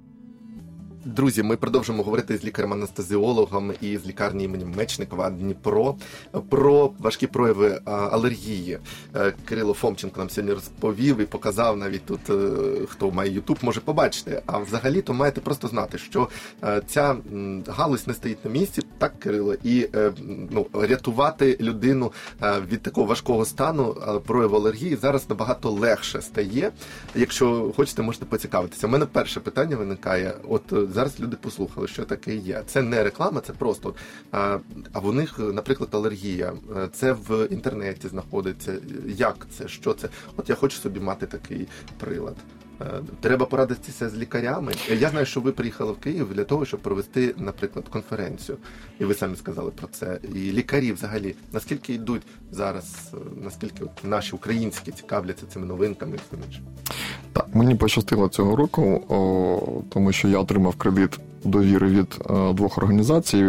Друзі, 1.05 1.43
ми 1.43 1.57
продовжимо 1.57 2.03
говорити 2.03 2.37
з 2.37 2.45
лікарем-анестезіологом 2.45 3.73
і 3.81 3.97
з 3.97 4.05
лікарні 4.05 4.43
імені 4.43 4.65
Мечникова 4.65 5.29
Дніпро 5.29 5.95
про 6.49 6.91
важкі 6.99 7.27
прояви 7.27 7.81
алергії. 7.85 8.79
Е, 9.15 9.33
Кирило 9.45 9.73
Фомченко 9.73 10.19
нам 10.19 10.29
сьогодні 10.29 10.53
розповів 10.53 11.19
і 11.19 11.25
показав 11.25 11.77
навіть 11.77 12.05
тут, 12.05 12.29
е, 12.29 12.51
хто 12.89 13.11
має 13.11 13.31
Ютуб, 13.31 13.57
може 13.61 13.79
побачити. 13.79 14.41
А 14.45 14.57
взагалі 14.57 15.01
то 15.01 15.13
маєте 15.13 15.41
просто 15.41 15.67
знати, 15.67 15.97
що 15.97 16.29
е, 16.63 16.81
ця 16.87 17.15
галузь 17.67 18.07
не 18.07 18.13
стоїть 18.13 18.45
на 18.45 18.51
місці, 18.51 18.81
так, 18.97 19.19
Кирило, 19.19 19.55
і 19.63 19.87
ну, 20.51 20.67
рятувати 20.73 21.57
людину 21.61 22.11
від 22.71 22.81
такого 22.81 23.07
важкого 23.07 23.45
стану 23.45 23.95
прояву 24.25 24.57
алергії 24.57 24.95
зараз 24.95 25.29
набагато 25.29 25.71
легше 25.71 26.21
стає. 26.21 26.71
Якщо 27.15 27.73
хочете, 27.75 28.01
можете 28.01 28.25
поцікавитися. 28.25 28.87
У 28.87 28.89
мене 28.89 29.05
перше 29.05 29.39
питання 29.39 29.75
виникає: 29.75 30.33
от 30.49 30.73
зараз 30.91 31.19
люди 31.19 31.37
послухали, 31.41 31.87
що 31.87 32.05
таке 32.05 32.35
є. 32.35 32.63
Це 32.65 32.81
не 32.81 33.03
реклама, 33.03 33.41
це 33.41 33.53
просто 33.53 33.95
а, 34.31 34.59
в 34.93 35.13
них, 35.13 35.39
наприклад, 35.39 35.89
алергія. 35.91 36.53
Це 36.93 37.13
в 37.13 37.47
інтернеті 37.51 38.07
знаходиться. 38.07 38.73
Як 39.07 39.47
це? 39.57 39.67
Що 39.67 39.93
це? 39.93 40.09
От 40.37 40.49
я 40.49 40.55
хочу 40.55 40.77
собі 40.77 40.99
мати 40.99 41.27
такий 41.27 41.67
прилад. 41.99 42.35
Е, 42.81 43.01
Треба 43.21 43.45
порадитися 43.45 44.09
з 44.09 44.17
лікарями. 44.17 44.73
Я 44.99 45.09
знаю, 45.09 45.25
що 45.25 45.41
ви 45.41 45.51
приїхали 45.51 45.91
в 45.91 45.97
Київ 45.97 46.33
для 46.33 46.43
того, 46.43 46.65
щоб 46.65 46.79
провести, 46.79 47.33
наприклад, 47.37 47.85
конференцію. 47.89 48.57
І 48.99 49.05
ви 49.05 49.13
самі 49.13 49.35
сказали 49.35 49.71
про 49.71 49.87
це. 49.87 50.19
І 50.35 50.39
лікарі 50.51 50.91
взагалі 50.91 51.35
наскільки 51.51 51.93
йдуть 51.93 52.21
зараз, 52.51 53.11
е, 53.13 53.17
наскільки 53.43 53.83
от 53.83 54.03
наші 54.03 54.35
українські 54.35 54.91
цікавляться 54.91 55.45
цими 55.45 55.65
новинками 55.65 56.15
і 56.15 56.19
всім 56.27 56.39
іншим. 56.47 56.63
Так, 57.33 57.47
мені 57.53 57.75
пощастило 57.75 58.27
цього 58.27 58.55
року, 58.55 59.01
тому 59.89 60.11
що 60.11 60.27
я 60.27 60.39
отримав 60.39 60.75
кредит 60.75 61.19
довіри 61.43 61.87
від 61.87 62.19
е, 62.29 62.53
двох 62.53 62.77
організацій. 62.77 63.45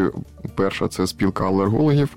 Перша 0.55 0.89
це 0.89 1.07
спілка 1.07 1.47
алергологів, 1.47 2.17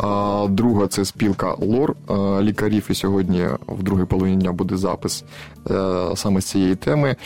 а 0.00 0.46
друга 0.50 0.86
це 0.86 1.04
спілка 1.04 1.54
лор 1.58 1.96
е, 2.10 2.42
лікарів. 2.42 2.86
І 2.90 2.94
сьогодні 2.94 3.48
в 3.68 3.82
другій 3.82 4.04
половині 4.04 4.36
дня 4.36 4.52
буде 4.52 4.76
запис 4.76 5.24
е, 5.70 6.16
саме 6.16 6.40
з 6.40 6.44
цієї 6.44 6.74
теми. 6.74 7.16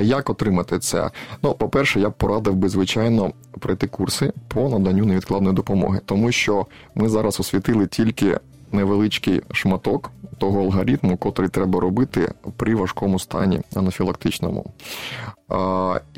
Як 0.00 0.30
отримати 0.30 0.78
це? 0.78 1.10
Ну, 1.42 1.54
по-перше, 1.54 2.00
я 2.00 2.08
б 2.08 2.12
порадив 2.12 2.54
би, 2.54 2.68
звичайно, 2.68 3.32
пройти 3.60 3.86
курси 3.86 4.32
по 4.48 4.68
наданню 4.68 5.04
невідкладної 5.04 5.56
допомоги, 5.56 6.00
тому 6.04 6.32
що 6.32 6.66
ми 6.94 7.08
зараз 7.08 7.40
освітили 7.40 7.86
тільки 7.86 8.38
невеличкий 8.74 9.42
шматок 9.52 10.10
того 10.38 10.60
алгоритму, 10.60 11.16
котрий 11.16 11.48
треба 11.48 11.80
робити 11.80 12.32
при 12.56 12.74
важкому 12.74 13.18
стані 13.18 13.60
анафілактичному. 13.74 14.66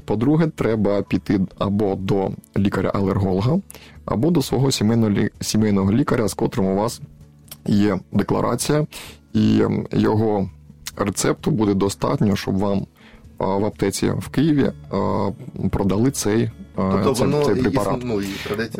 По-друге, 0.04 0.46
треба 0.46 1.02
піти 1.02 1.40
або 1.58 1.94
до 1.94 2.30
лікаря-алерголога, 2.56 3.60
або 4.04 4.30
до 4.30 4.42
свого 4.42 4.70
сімейного 5.40 5.92
лікаря, 5.92 6.28
з 6.28 6.34
котрим 6.34 6.66
у 6.66 6.76
вас 6.76 7.00
є 7.66 7.98
декларація, 8.12 8.86
і 9.32 9.60
ем, 9.62 9.86
його 9.92 10.50
рецепту 10.96 11.50
буде 11.50 11.74
достатньо, 11.74 12.36
щоб 12.36 12.58
вам 12.58 12.86
в 13.38 13.64
аптеці 13.64 14.10
в 14.10 14.28
Києві 14.28 14.72
продали 15.70 16.10
цей 16.10 16.50
Тобто 16.76 17.14
цей, 17.14 17.26
воно 17.26 17.44
цей 17.44 17.54
препарат. 17.54 18.00
ну, 18.04 18.22
і 18.22 18.26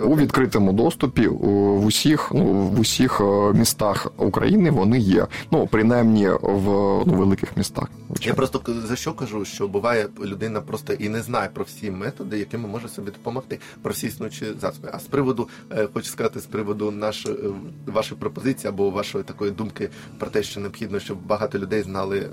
У 0.03 0.17
відкритому 0.17 0.73
доступі 0.73 1.27
у- 1.27 1.77
в 1.77 1.87
усіх, 1.87 2.33
ну, 2.35 2.45
в 2.45 2.81
усіх 2.81 3.21
е, 3.21 3.53
містах 3.53 4.13
України 4.17 4.71
вони 4.71 4.99
є. 4.99 5.27
Ну, 5.51 5.67
принаймні 5.67 6.29
в 6.29 6.65
ну, 7.07 7.15
великих 7.15 7.57
містах. 7.57 7.91
Я 8.21 8.35
просто 8.35 8.61
за 8.89 8.97
що 8.97 9.13
кажу, 9.13 9.45
що 9.45 9.69
буває 9.69 10.09
людина 10.25 10.61
просто 10.61 10.93
і 10.93 11.09
не 11.09 11.23
знає 11.23 11.51
про 11.55 11.65
всі 11.65 11.91
методи, 11.91 12.39
якими 12.39 12.69
може 12.69 12.89
собі 12.89 13.11
допомогти, 13.11 13.59
про 13.83 13.93
всі 13.93 14.07
існуючі 14.07 14.47
засоби. 14.61 14.91
А 14.93 14.99
з 14.99 15.03
приводу, 15.05 15.49
е, 15.71 15.89
хочу 15.95 16.07
сказати, 16.09 16.41
з 16.41 16.47
приводу 16.47 16.91
нашої 16.91 17.37
е, 17.37 17.41
вашої 17.87 18.21
пропозиції 18.21 18.69
або 18.69 18.91
вашої 18.91 19.25
такої 19.25 19.51
думки 19.51 19.89
про 20.19 20.31
те, 20.31 20.43
що 20.43 20.61
необхідно, 20.61 21.01
щоб 21.01 21.19
багато 21.27 21.59
людей 21.59 21.83
знали 21.83 22.19
е, 22.19 22.29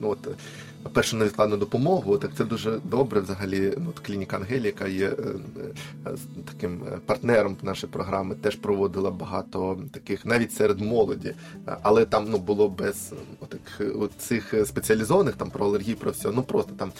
ну, 0.00 0.08
от, 0.08 0.26
е, 0.26 0.30
першу 0.88 1.16
невідкладну 1.16 1.56
допомогу, 1.56 2.18
так 2.18 2.30
це 2.36 2.44
дуже 2.44 2.78
добре. 2.84 3.20
Взагалі, 3.20 3.74
ну 3.76 3.86
от 3.88 3.98
клініка 3.98 4.36
Ангелі, 4.36 4.66
яка 4.66 4.88
є 4.88 5.06
е, 5.06 5.14
е, 6.06 6.10
таким 6.44 6.82
е, 6.92 6.98
партнером 7.06 7.56
нашої 7.62 7.92
програми, 7.92 8.34
теж 8.34 8.56
проводила 8.56 9.10
багато 9.10 9.78
таких, 9.92 10.26
навіть 10.26 10.52
серед 10.52 10.80
молоді, 10.80 11.34
але 11.82 12.04
там 12.04 12.26
ну 12.30 12.38
було 12.38 12.68
без 12.68 13.12
отак, 13.40 13.60
от 13.94 14.10
цих 14.18 14.54
спеціалізованих 14.66 15.34
там 15.34 15.50
про 15.50 15.66
алергії, 15.66 15.94
про 15.94 16.10
все. 16.10 16.30
Ну 16.30 16.42
просто 16.42 16.72
там 16.72 16.92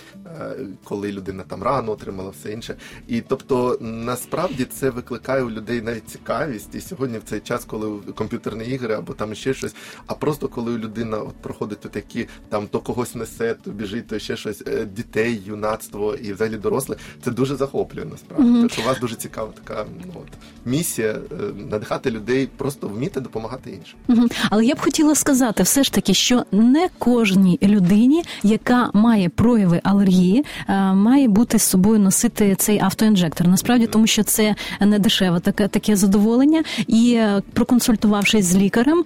коли 0.84 1.12
людина 1.12 1.44
там 1.48 1.62
рано 1.62 1.92
отримала 1.92 2.30
все 2.30 2.52
інше. 2.52 2.76
І 3.08 3.20
тобто 3.20 3.78
насправді 3.80 4.64
це 4.64 4.90
викликає 4.90 5.42
у 5.42 5.50
людей 5.50 5.82
навіть 5.82 6.08
цікавість. 6.08 6.74
І 6.74 6.80
сьогодні 6.80 7.18
в 7.18 7.24
цей 7.24 7.40
час, 7.40 7.64
коли 7.64 8.00
комп'ютерні 8.14 8.64
ігри 8.64 8.94
або 8.94 9.12
там 9.12 9.34
ще 9.34 9.54
щось, 9.54 9.74
а 10.06 10.14
просто 10.14 10.48
коли 10.48 10.78
людина 10.78 11.18
от 11.18 11.34
проходить 11.34 11.80
такі 11.80 12.28
там 12.48 12.66
то 12.66 12.80
когось 12.80 13.14
несе, 13.14 13.54
то 13.54 13.71
біжить, 13.72 14.06
то 14.06 14.18
ще 14.18 14.36
щось 14.36 14.62
е, 14.66 14.84
дітей, 14.96 15.42
юнацтво 15.46 16.14
і 16.14 16.32
взагалі 16.32 16.56
доросле, 16.56 16.96
це 17.24 17.30
дуже 17.30 17.56
захоплює 17.56 18.04
насправді. 18.04 18.48
Мгм. 18.48 18.62
Так 18.62 18.72
що 18.72 18.82
у 18.82 18.84
вас 18.84 19.00
дуже 19.00 19.14
цікава 19.14 19.52
така 19.64 19.84
ну, 20.06 20.12
от, 20.14 20.28
місія 20.64 21.08
е, 21.10 21.34
надихати 21.70 22.10
людей, 22.10 22.48
просто 22.56 22.88
вміти 22.88 23.20
допомагати 23.20 23.70
іншим. 23.70 23.98
Мгм. 24.08 24.28
Але 24.50 24.64
я 24.64 24.74
б 24.74 24.80
хотіла 24.80 25.14
сказати 25.14 25.62
все 25.62 25.84
ж 25.84 25.92
таки, 25.92 26.14
що 26.14 26.44
не 26.52 26.88
кожній 26.98 27.58
людині, 27.62 28.24
яка 28.42 28.90
має 28.94 29.28
прояви 29.28 29.80
алергії, 29.84 30.44
е, 30.68 30.92
має 30.92 31.28
бути 31.28 31.58
з 31.58 31.62
собою 31.62 31.98
носити 32.00 32.54
цей 32.54 32.80
автоінжектор. 32.80 33.48
Насправді, 33.48 33.86
тому 33.86 34.06
що 34.06 34.22
це 34.22 34.54
не 34.80 34.98
дешеве 34.98 35.40
таке 35.40 35.68
таке 35.68 35.96
задоволення. 35.96 36.64
І 36.86 37.20
проконсультувавшись 37.52 38.44
з 38.44 38.56
лікарем, 38.56 39.04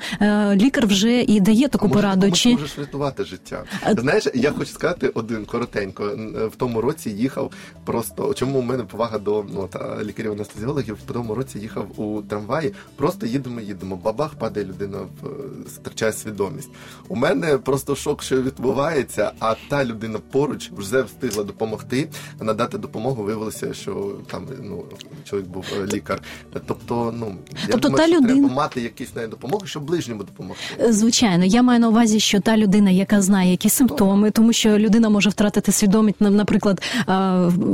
лікар 0.52 0.87
вже 0.87 1.22
і 1.22 1.40
дає 1.40 1.68
таку 1.68 1.87
А 1.87 1.88
може, 1.88 2.00
пораду. 2.00 2.31
Чи 2.31 2.52
можеш 2.52 2.79
врятувати 2.79 3.24
життя? 3.24 3.64
Знаєш, 3.98 4.26
я 4.35 4.50
хочу 4.57 4.73
сказати 4.73 5.09
один 5.14 5.45
коротенько. 5.45 6.11
В 6.53 6.57
тому 6.57 6.81
році 6.81 7.11
їхав 7.11 7.51
просто. 7.85 8.35
Чому 8.35 8.59
у 8.59 8.62
мене 8.62 8.85
повага 8.85 9.19
до 9.19 9.45
ну, 9.55 9.69
та, 9.73 10.05
лікарів 10.05 10.33
анестезіологів 10.33 10.95
в 11.07 11.12
тому 11.12 11.35
році 11.35 11.59
їхав 11.59 12.01
у 12.01 12.23
трамваї. 12.23 12.73
Просто 12.97 13.27
їдемо, 13.27 13.61
їдемо. 13.61 13.97
Бабах 13.97 14.35
падає 14.35 14.66
людина 14.66 14.99
в 14.99 15.27
втрачає 15.66 16.12
свідомість. 16.12 16.71
У 17.09 17.16
мене 17.16 17.59
просто 17.59 17.97
шок, 17.97 18.23
що 18.23 18.42
відбувається, 18.42 19.33
а 19.38 19.55
та 19.69 19.85
людина 19.85 20.19
поруч 20.33 20.71
вже 20.77 21.03
встигла 21.03 21.45
допомогти, 21.45 22.09
надати 22.40 22.79
допомогу. 22.79 23.23
Виявилося, 23.23 23.75
що 23.75 24.12
там 24.31 24.47
ну 24.62 24.85
чоловік 25.25 25.49
був 25.49 25.64
е, 25.83 25.87
лікар. 25.87 26.23
Тобто, 26.66 27.14
ну 27.19 27.37
я 27.53 27.69
Тобто 27.71 27.88
думаю, 27.88 27.97
та 27.97 28.07
що 28.12 28.16
людина- 28.21 28.35
треба 28.35 28.55
мати 28.55 28.81
якісь 28.81 29.14
навіть 29.14 29.31
допомоги, 29.31 29.66
щоб 29.66 29.85
ближньому 29.85 30.23
допомогти. 30.25 30.62
Е, 30.81 30.92
Звичайно, 30.92 31.45
я 31.45 31.62
маю 31.62 31.81
на 31.81 31.88
увазі, 31.88 32.21
що 32.21 32.40
та 32.40 32.57
людина, 32.57 32.90
яка 32.90 33.23
знає 33.23 33.51
які 33.51 33.69
симптоми, 33.69 34.31
тому 34.31 34.45
що 34.52 34.78
людина 34.78 35.09
може 35.09 35.30
втратити 35.30 35.72
свідомість, 35.72 36.20
на- 36.20 36.30
наприклад, 36.30 36.82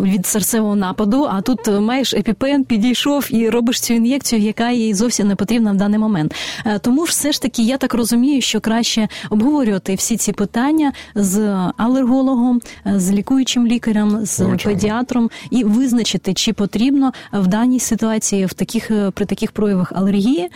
від 0.02 0.26
серцевого 0.26 0.76
нападу. 0.76 1.28
А 1.32 1.40
тут 1.40 1.68
е, 1.68 1.80
маєш 1.80 2.14
епіпен, 2.14 2.64
підійшов 2.64 3.26
і 3.30 3.48
робиш 3.50 3.80
цю 3.80 3.94
ін'єкцію, 3.94 4.42
яка 4.42 4.70
їй 4.70 4.94
зовсім 4.94 5.28
не 5.28 5.34
потрібна 5.36 5.72
в 5.72 5.76
даний 5.76 5.98
момент. 5.98 6.34
Е, 6.66 6.78
Тому 6.78 7.06
ж 7.06 7.10
все 7.10 7.32
ж 7.32 7.42
таки, 7.42 7.62
я 7.62 7.76
так 7.76 7.94
розумію, 7.94 8.40
що 8.40 8.60
краще 8.60 9.08
обговорювати 9.30 9.94
всі 9.94 10.16
ці 10.16 10.32
питання 10.32 10.92
з 11.14 11.56
алергологом, 11.76 12.60
е, 12.86 13.00
з 13.00 13.10
лікуючим 13.12 13.66
лікарем, 13.66 14.26
з 14.26 14.36
Звичайно. 14.36 14.58
педіатром 14.80 15.30
і 15.50 15.64
визначити, 15.64 16.34
чи 16.34 16.52
потрібно 16.52 17.12
в 17.32 17.46
даній 17.46 17.80
ситуації 17.80 18.46
в 18.46 18.52
таких 18.54 18.90
при 19.14 19.26
таких 19.26 19.52
проявах 19.52 19.92
алергії 19.96 20.48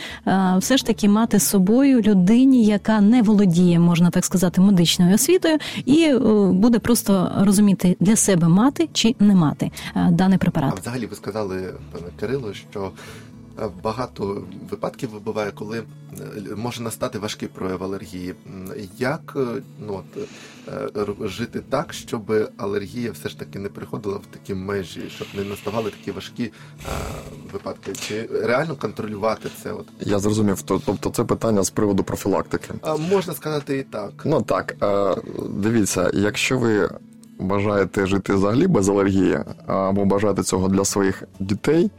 все 0.59 0.77
ж 0.77 0.87
таки 0.87 1.09
мати 1.09 1.39
з 1.39 1.49
собою 1.49 2.01
людині, 2.01 2.65
яка 2.65 3.01
не 3.01 3.23
володіє, 3.23 3.79
можна 3.81 4.11
так 4.11 4.25
сказати, 4.25 4.61
медичною 4.61 5.15
освітою, 5.15 5.59
і 5.87 6.06
е, 6.15 6.19
буде 6.53 6.79
просто 6.79 7.33
розуміти 7.39 7.97
для 8.01 8.17
себе 8.17 8.49
мати 8.49 8.89
чи 8.93 9.15
не 9.21 9.35
мати 9.35 9.71
даний 9.95 10.11
даний 10.11 10.37
А 10.37 10.39
препарат. 10.39 10.81
взагалі 10.81 11.07
ви 11.07 11.17
сказали, 11.17 11.75
пане 11.93 12.05
Кирило, 12.21 12.55
що 12.55 12.81
е, 12.81 12.91
багато 13.83 14.45
випадків 14.71 15.21
буває, 15.21 15.51
коли 15.51 15.79
е, 15.79 15.85
може 16.57 16.83
настати 16.83 17.19
важкий 17.19 17.49
прояв 17.49 17.85
алергії. 17.85 18.35
Як 18.99 19.37
е, 19.37 19.63
ну, 19.87 20.03
от, 20.05 20.29
е, 20.97 21.29
жити 21.29 21.61
так, 21.69 21.93
щоб 21.93 22.33
алергія 22.57 23.11
все 23.13 23.29
ж 23.29 23.39
таки 23.39 23.59
не 23.59 23.69
приходила 23.69 24.17
в 24.17 24.27
такі 24.27 24.55
межі, 24.55 25.03
щоб 25.09 25.29
не 25.35 25.45
наставали 25.45 25.91
такі 25.91 26.11
важкі 26.11 26.45
е, 26.45 26.53
випадки? 27.53 27.93
Чи 27.93 28.29
реально 28.43 28.77
контролювати 28.77 29.49
це? 29.63 29.73
От? 29.73 29.87
Я 30.01 30.19
зрозумів. 30.19 30.63
Тобто 30.63 31.11
це 31.11 31.25
питання 31.25 31.63
з 31.63 31.71
приводу 31.71 32.03
профілактики. 32.03 32.75
А, 32.83 32.97
можна 32.97 33.35
сказати 33.35 33.79
і 33.79 33.83
так. 33.83 34.13
Ну 34.25 34.43
так, 34.43 34.77
дивіться, 35.51 36.11
якщо 36.15 36.59
ви 36.59 36.91
бажаєте 37.39 38.07
жити 38.07 38.35
взагалі 38.35 38.67
без 38.67 38.89
алергії, 38.89 39.39
або 39.67 40.05
бажаєте 40.05 40.43
цього 40.43 40.69
для 40.69 40.85
своїх 40.85 41.23
дітей, 41.41 41.91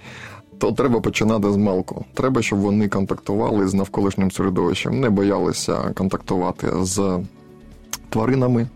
то 0.58 0.72
треба 0.72 1.00
починати 1.00 1.52
з 1.52 1.58
малку. 1.58 2.06
Треба, 2.13 2.41
щоб 2.41 2.60
вони 2.60 2.88
контактували 2.88 3.67
з 3.67 3.74
навколишнім 3.74 4.32
середовищем, 4.32 5.00
не 5.00 5.10
боялися 5.10 5.93
контактувати 5.96 6.67
з 6.82 7.20
тваринами, 8.10 8.67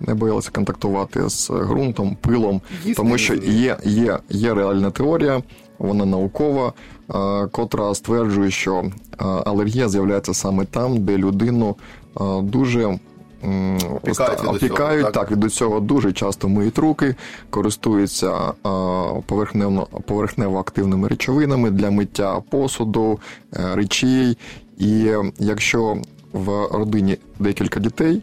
не 0.00 0.14
боялися 0.14 0.50
контактувати 0.50 1.28
з 1.28 1.50
ґрунтом, 1.50 2.16
пилом, 2.20 2.60
Їсти 2.84 2.94
тому 3.02 3.18
що 3.18 3.34
є, 3.34 3.76
є, 3.84 4.18
є 4.28 4.54
реальна 4.54 4.90
теорія, 4.90 5.42
вона 5.78 6.04
наукова, 6.04 6.72
е, 7.14 7.46
котра 7.46 7.94
стверджує, 7.94 8.50
що 8.50 8.74
е, 8.82 8.90
алергія 9.24 9.88
з'являється 9.88 10.34
саме 10.34 10.64
там, 10.64 11.04
де 11.04 11.18
людину 11.18 11.76
е, 12.20 12.42
дуже. 12.42 12.98
Опікають 13.42 14.42
від 14.42 14.48
опікають 14.48 15.04
так? 15.04 15.12
так, 15.12 15.30
від 15.30 15.44
усього 15.44 15.80
дуже 15.80 16.12
часто 16.12 16.48
миють 16.48 16.78
руки, 16.78 17.14
користуються 17.50 18.32
е, 18.48 18.52
поверхнево 20.06 20.58
активними 20.58 21.08
речовинами 21.08 21.70
для 21.70 21.90
миття 21.90 22.40
посуду, 22.50 23.18
е, 23.54 23.74
речей. 23.74 24.38
І 24.78 25.06
е, 25.06 25.32
якщо 25.38 25.96
в 26.32 26.66
родині 26.72 27.18
декілька 27.38 27.80
дітей, 27.80 28.22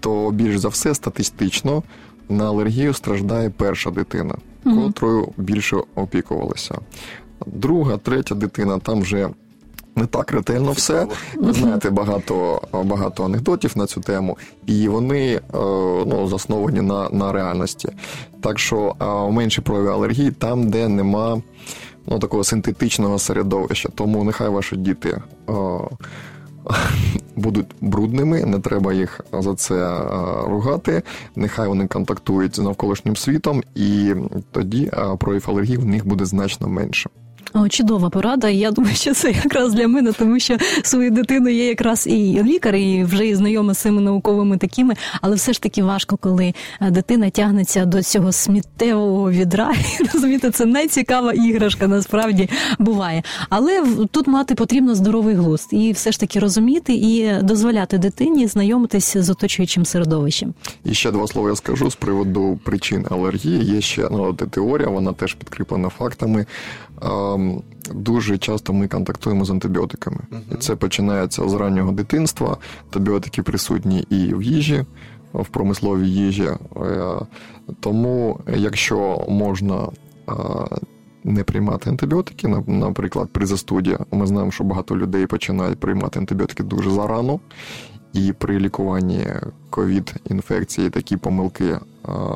то 0.00 0.30
більш 0.30 0.58
за 0.58 0.68
все 0.68 0.94
статистично 0.94 1.82
на 2.28 2.48
алергію 2.48 2.94
страждає 2.94 3.50
перша 3.50 3.90
дитина, 3.90 4.34
котрою 4.64 5.28
більше 5.36 5.76
опікувалися. 5.94 6.74
Друга, 7.46 7.96
третя 7.96 8.34
дитина 8.34 8.78
там 8.78 9.00
вже 9.00 9.28
не 9.96 10.06
так 10.06 10.32
ретельно 10.32 10.72
все. 10.72 11.06
Ви 11.36 11.52
знаєте 11.52 11.90
багато, 11.90 12.62
багато 12.84 13.24
анекдотів 13.24 13.78
на 13.78 13.86
цю 13.86 14.00
тему, 14.00 14.38
і 14.66 14.88
вони 14.88 15.34
е, 15.34 15.40
ну, 16.06 16.26
засновані 16.28 16.80
на, 16.80 17.08
на 17.08 17.32
реальності. 17.32 17.88
Так 18.40 18.58
що 18.58 18.94
е, 19.00 19.32
менші 19.32 19.60
прояви 19.60 19.90
алергії 19.90 20.30
там, 20.30 20.70
де 20.70 20.88
нема 20.88 21.42
ну, 22.06 22.18
такого 22.18 22.44
синтетичного 22.44 23.18
середовища. 23.18 23.88
Тому 23.94 24.24
нехай 24.24 24.48
ваші 24.48 24.76
діти. 24.76 25.20
е, 25.48 25.52
Будуть 27.36 27.66
брудними, 27.80 28.44
не 28.44 28.58
треба 28.60 28.92
їх 28.92 29.20
за 29.32 29.54
це 29.54 30.00
ругати. 30.46 31.02
Нехай 31.36 31.68
вони 31.68 31.86
контактують 31.86 32.56
з 32.56 32.58
навколишнім 32.58 33.16
світом, 33.16 33.62
і 33.74 34.14
тоді 34.52 34.90
прояв 35.18 35.44
алергії 35.46 35.76
в 35.76 35.84
них 35.84 36.06
буде 36.06 36.24
значно 36.24 36.68
менше. 36.68 37.10
Чудова 37.68 38.10
порада. 38.10 38.48
Я 38.48 38.70
думаю, 38.70 38.96
що 38.96 39.14
це 39.14 39.30
якраз 39.30 39.74
для 39.74 39.88
мене, 39.88 40.12
тому 40.12 40.40
що 40.40 40.56
свою 40.82 41.10
дитину 41.10 41.48
є 41.48 41.66
якраз 41.66 42.06
і 42.06 42.42
лікар, 42.42 42.76
і 42.76 43.04
вже 43.04 43.26
і 43.26 43.34
знайома 43.34 43.74
з 43.74 43.78
цими 43.78 44.00
науковими 44.00 44.58
такими, 44.58 44.94
але 45.20 45.36
все 45.36 45.52
ж 45.52 45.62
таки 45.62 45.82
важко, 45.82 46.16
коли 46.16 46.54
е, 46.80 46.90
дитина 46.90 47.30
тягнеться 47.30 47.84
до 47.84 48.02
цього 48.02 48.32
сміттєвого 48.32 49.30
відра. 49.30 49.72
Розумієте, 50.14 50.50
це 50.50 50.66
найцікава 50.66 51.32
іграшка 51.32 51.88
насправді 51.88 52.48
буває. 52.78 53.22
Але 53.48 53.84
тут 54.10 54.26
мати 54.26 54.54
потрібно 54.54 54.94
здоровий 54.94 55.34
глузд 55.34 55.68
і 55.70 55.92
все 55.92 56.12
ж 56.12 56.20
таки 56.20 56.38
розуміти 56.38 56.94
і 56.94 57.32
дозволяти 57.42 57.98
дитині 57.98 58.46
знайомитися 58.46 59.22
з 59.22 59.30
оточуючим 59.30 59.84
середовищем. 59.84 60.54
І 60.84 60.94
ще 60.94 61.10
два 61.10 61.26
слова 61.26 61.48
я 61.48 61.56
скажу 61.56 61.90
з 61.90 61.94
приводу 61.94 62.58
причин 62.64 63.06
алергії. 63.10 63.64
Є 63.64 63.80
ще 63.80 64.08
ну, 64.10 64.32
теорія, 64.32 64.88
вона 64.88 65.12
теж 65.12 65.34
підкріплена 65.34 65.88
фактами. 65.88 66.46
Ем, 67.02 67.62
Дуже 67.94 68.38
часто 68.38 68.72
ми 68.72 68.88
контактуємо 68.88 69.44
з 69.44 69.50
антибіотиками. 69.50 70.20
І 70.52 70.54
це 70.54 70.76
починається 70.76 71.48
з 71.48 71.54
раннього 71.54 71.92
дитинства. 71.92 72.56
Антибіотики 72.84 73.42
присутні 73.42 74.00
і 74.00 74.34
в 74.34 74.42
їжі, 74.42 74.84
в 75.32 75.48
промисловій 75.48 76.08
їжі. 76.08 76.48
Е, 76.76 77.14
Тому, 77.80 78.40
якщо 78.56 79.24
можна 79.28 79.88
не 81.24 81.44
приймати 81.44 81.90
антибіотики, 81.90 82.48
наприклад, 82.66 83.28
при 83.32 83.46
застуді. 83.46 83.98
Ми 84.12 84.26
знаємо, 84.26 84.50
що 84.50 84.64
багато 84.64 84.96
людей 84.96 85.26
починають 85.26 85.80
приймати 85.80 86.18
антибіотики 86.18 86.62
дуже 86.62 86.90
зарано. 86.90 87.40
І 88.12 88.32
при 88.32 88.58
лікуванні 88.58 89.26
ковід-інфекції 89.70 90.90
такі 90.90 91.16
помилки 91.16 91.78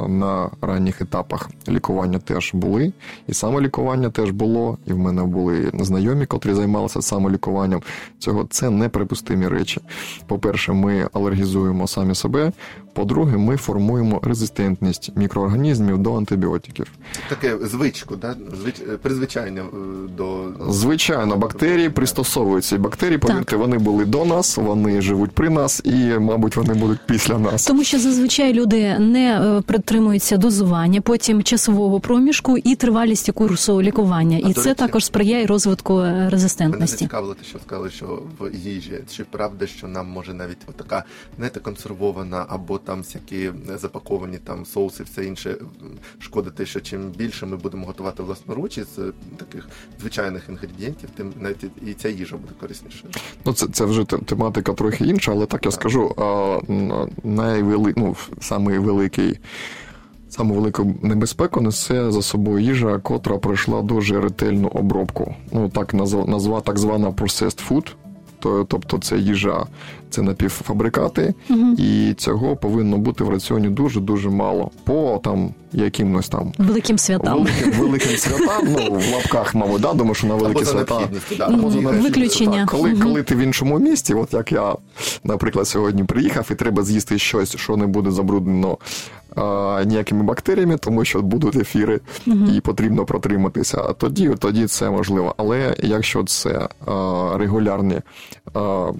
на 0.09 0.51
ранніх 0.61 1.01
етапах 1.01 1.51
лікування 1.69 2.19
теж 2.19 2.55
були. 2.55 2.93
І 3.29 3.35
самолікування 3.35 4.11
теж 4.11 4.31
було. 4.31 4.79
І 4.87 4.93
в 4.93 4.99
мене 4.99 5.23
були 5.23 5.71
знайомі, 5.75 6.27
котрі 6.27 6.55
займалися 6.55 7.03
самолікуванням. 7.03 7.83
Цього 8.19 8.47
це 8.51 8.71
неприпустимі 8.71 9.49
речі. 9.49 9.81
По-перше, 10.27 10.73
ми 10.73 11.09
алергізуємо 11.13 11.87
самі 11.87 12.15
себе. 12.15 12.53
По-друге, 12.93 13.37
ми 13.37 13.57
формуємо 13.57 14.21
резистентність 14.23 15.13
мікроорганізмів 15.17 15.99
до 15.99 16.15
антибіотиків. 16.15 16.87
Таке 17.29 17.59
звичку, 17.67 18.17
да? 18.17 18.37
Звич... 18.61 18.75
призвичайне 19.03 19.61
е, 19.61 19.65
до 20.17 20.45
Звичайно, 20.69 21.37
бактерії 21.37 21.91
пристосовуються. 21.91 22.77
І 22.77 22.79
бактерії, 22.79 23.19
повірте, 23.19 23.57
вони 23.57 23.79
були 23.79 24.05
до 24.05 24.25
нас, 24.25 24.57
вони 24.57 25.01
живуть 25.01 25.31
при 25.31 25.51
нас, 25.51 25.83
і, 25.85 26.19
мабуть, 26.19 26.57
вони 26.57 26.75
будуть 26.75 26.99
після 27.07 27.39
нас. 27.39 27.67
Тому 27.67 27.85
що 27.85 27.99
зазвичай 27.99 28.53
люди 28.53 28.99
не 28.99 29.58
притримуються 29.63 30.37
дозування, 30.37 31.01
потім 31.01 31.43
часового 31.43 32.01
проміжку 32.01 32.59
і 32.59 32.75
тривалісті 32.75 33.33
курсу 33.33 33.83
лікування. 33.83 34.41
А, 34.45 34.49
І 34.49 34.53
це 34.53 34.63
речі, 34.63 34.75
також 34.75 35.05
сприяє 35.05 35.47
розвитку 35.47 35.99
е, 35.99 36.03
Мене 36.03 36.31
резистентності. 36.31 36.97
зацікавило 36.97 37.35
те, 37.35 37.45
що 37.45 37.59
сказали, 37.59 37.91
що 37.91 38.23
в 38.41 38.55
їжі. 38.55 38.99
Чи 39.17 39.25
правда, 39.25 39.67
що 39.67 39.89
нам 39.89 40.07
може 40.09 40.35
навіть 40.35 40.59
така, 40.59 41.05
знаєте, 41.37 41.61
консервована 41.61 42.47
або 42.49 42.79
там 42.79 42.99
всякі 42.99 43.51
запаковані 43.77 44.39
там 44.39 44.67
соуси, 44.67 45.03
все 45.03 45.25
інше 45.25 45.57
шкодити, 46.19 46.67
що 46.67 46.81
чим 46.81 47.11
більше 47.11 47.47
ми 47.47 47.57
будемо 47.57 47.87
готувати 47.87 48.23
власноруч 48.23 48.79
із 48.79 48.99
е, 48.99 49.03
таких 49.37 49.69
звичайних 50.01 50.49
інгредієнтів, 50.49 51.09
тим 51.17 51.33
навіть 51.41 51.65
і 51.87 51.95
ця 51.95 52.09
їжа 52.09 52.37
буде 52.37 52.53
корисніше. 52.61 53.05
Ну, 53.45 53.53
це, 53.53 53.67
це 53.67 53.85
вже 53.85 54.05
тематика 54.05 54.73
трохи 54.73 55.05
інша, 55.05 55.33
але 55.33 55.47
так 55.47 55.65
я 55.67 55.71
скажу, 55.73 56.15
а, 56.19 56.59
найвели, 57.25 57.95
ну, 57.97 58.17
самий 58.41 58.79
великий. 58.79 59.39
Саму 60.29 60.55
велику 60.55 60.95
небезпеку 61.03 61.61
несе 61.61 62.11
за 62.11 62.23
собою 62.23 62.59
їжа, 62.59 62.99
котра 62.99 63.39
пройшла 63.39 63.83
дуже 63.83 64.21
ретельну 64.21 64.69
обробку. 64.69 65.35
Ну 65.53 65.69
так 65.69 65.95
назва, 65.95 66.61
так 66.61 66.79
звана 66.79 67.11
processed 67.11 67.71
food. 67.71 67.93
То, 68.41 68.65
тобто 68.65 68.99
це 68.99 69.19
їжа, 69.19 69.67
це 70.11 70.23
напівфабрикати, 70.23 71.35
і 71.79 72.15
цього 72.17 72.57
повинно 72.57 72.99
бути 72.99 73.25
в 73.25 73.31
раціоні 73.31 73.69
дуже 73.69 74.01
дуже 74.01 74.31
мало 74.31 74.71
по 74.85 75.21
там 75.25 75.55
якимось 75.73 76.29
там 76.29 76.53
Великим 76.59 76.99
святам. 76.99 77.35
великим, 77.39 77.71
великим 77.71 78.17
святам. 78.17 78.67
Ну 78.69 78.99
в 78.99 79.13
лапках, 79.15 79.55
мабуть, 79.55 79.81
да, 79.83 79.95
тому 79.95 80.15
що 80.15 80.27
на 80.27 80.35
великі 80.35 80.61
Або 80.61 80.65
свята 80.71 81.01
да, 81.39 81.45
Або 81.45 81.71
за 81.71 81.79
або 81.79 81.91
необхідністю, 81.91 82.03
Виключення. 82.03 82.59
так. 82.59 82.71
Коли, 82.71 82.97
коли 82.97 83.23
ти 83.23 83.35
в 83.35 83.39
іншому 83.39 83.79
місті, 83.79 84.15
от 84.15 84.33
як 84.33 84.53
я, 84.53 84.75
наприклад, 85.25 85.69
сьогодні 85.69 86.05
приїхав, 86.05 86.49
і 86.51 86.55
треба 86.55 86.83
з'їсти 86.83 87.19
щось, 87.19 87.57
що 87.57 87.77
не 87.77 87.87
буде 87.87 88.11
забруднено 88.11 88.79
ніякими 89.87 90.23
бактеріями, 90.23 90.77
тому 90.77 91.05
що 91.05 91.23
будуть 91.23 91.57
ефіри, 91.57 92.01
і 92.55 92.61
потрібно 92.61 93.05
протриматися. 93.05 93.83
А 93.89 93.93
тоді, 93.93 94.31
тоді 94.39 94.67
це 94.67 94.91
можливо. 94.91 95.35
Але 95.37 95.75
якщо 95.83 96.25
це 96.25 96.69
а, 96.87 97.35
регулярні. 97.39 98.01
А, 98.55 98.91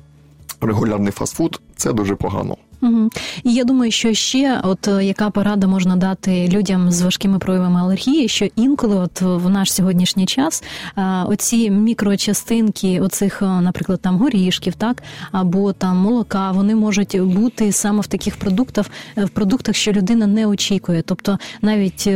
Регулярний 0.61 1.13
фастфуд 1.13 1.61
це 1.77 1.93
дуже 1.93 2.15
погано. 2.15 2.57
Мгм. 2.81 3.11
І 3.45 3.55
я 3.55 3.65
думаю, 3.65 3.91
що 3.91 4.15
ще, 4.15 4.61
от 4.65 4.89
е, 4.89 5.05
яка 5.05 5.31
порада 5.31 5.67
можна 5.67 5.97
дати 5.97 6.49
людям 6.49 6.91
з 6.91 7.03
важкими 7.03 7.39
проявами 7.39 7.81
алергії, 7.81 8.29
що 8.29 8.49
інколи, 8.57 8.97
от 8.97 9.21
в 9.21 9.49
наш 9.49 9.73
сьогоднішній 9.73 10.27
час, 10.27 10.65
е, 10.97 11.03
оці 11.27 11.71
мікрочастинки, 11.71 13.01
оцих, 13.01 13.43
е, 13.43 13.47
наприклад, 13.47 14.01
там 14.01 14.19
горішків, 14.19 14.75
так 14.75 15.03
або 15.33 15.73
там 15.73 15.97
молока, 15.97 16.51
вони 16.53 16.75
можуть 16.75 17.21
бути 17.21 17.73
саме 17.73 18.01
в 18.01 18.07
таких 18.07 18.37
продуктах, 18.37 18.87
в 19.17 19.29
продуктах, 19.29 19.77
що 19.77 19.93
людина 19.93 20.27
не 20.27 20.47
очікує. 20.47 21.03
Тобто, 21.03 21.39
навіть 21.63 22.09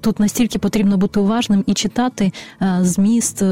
тут 0.00 0.20
настільки 0.20 0.58
потрібно 0.58 0.96
бути 0.96 1.20
уважним 1.20 1.64
і 1.66 1.74
читати 1.74 2.32
зміст 2.80 3.42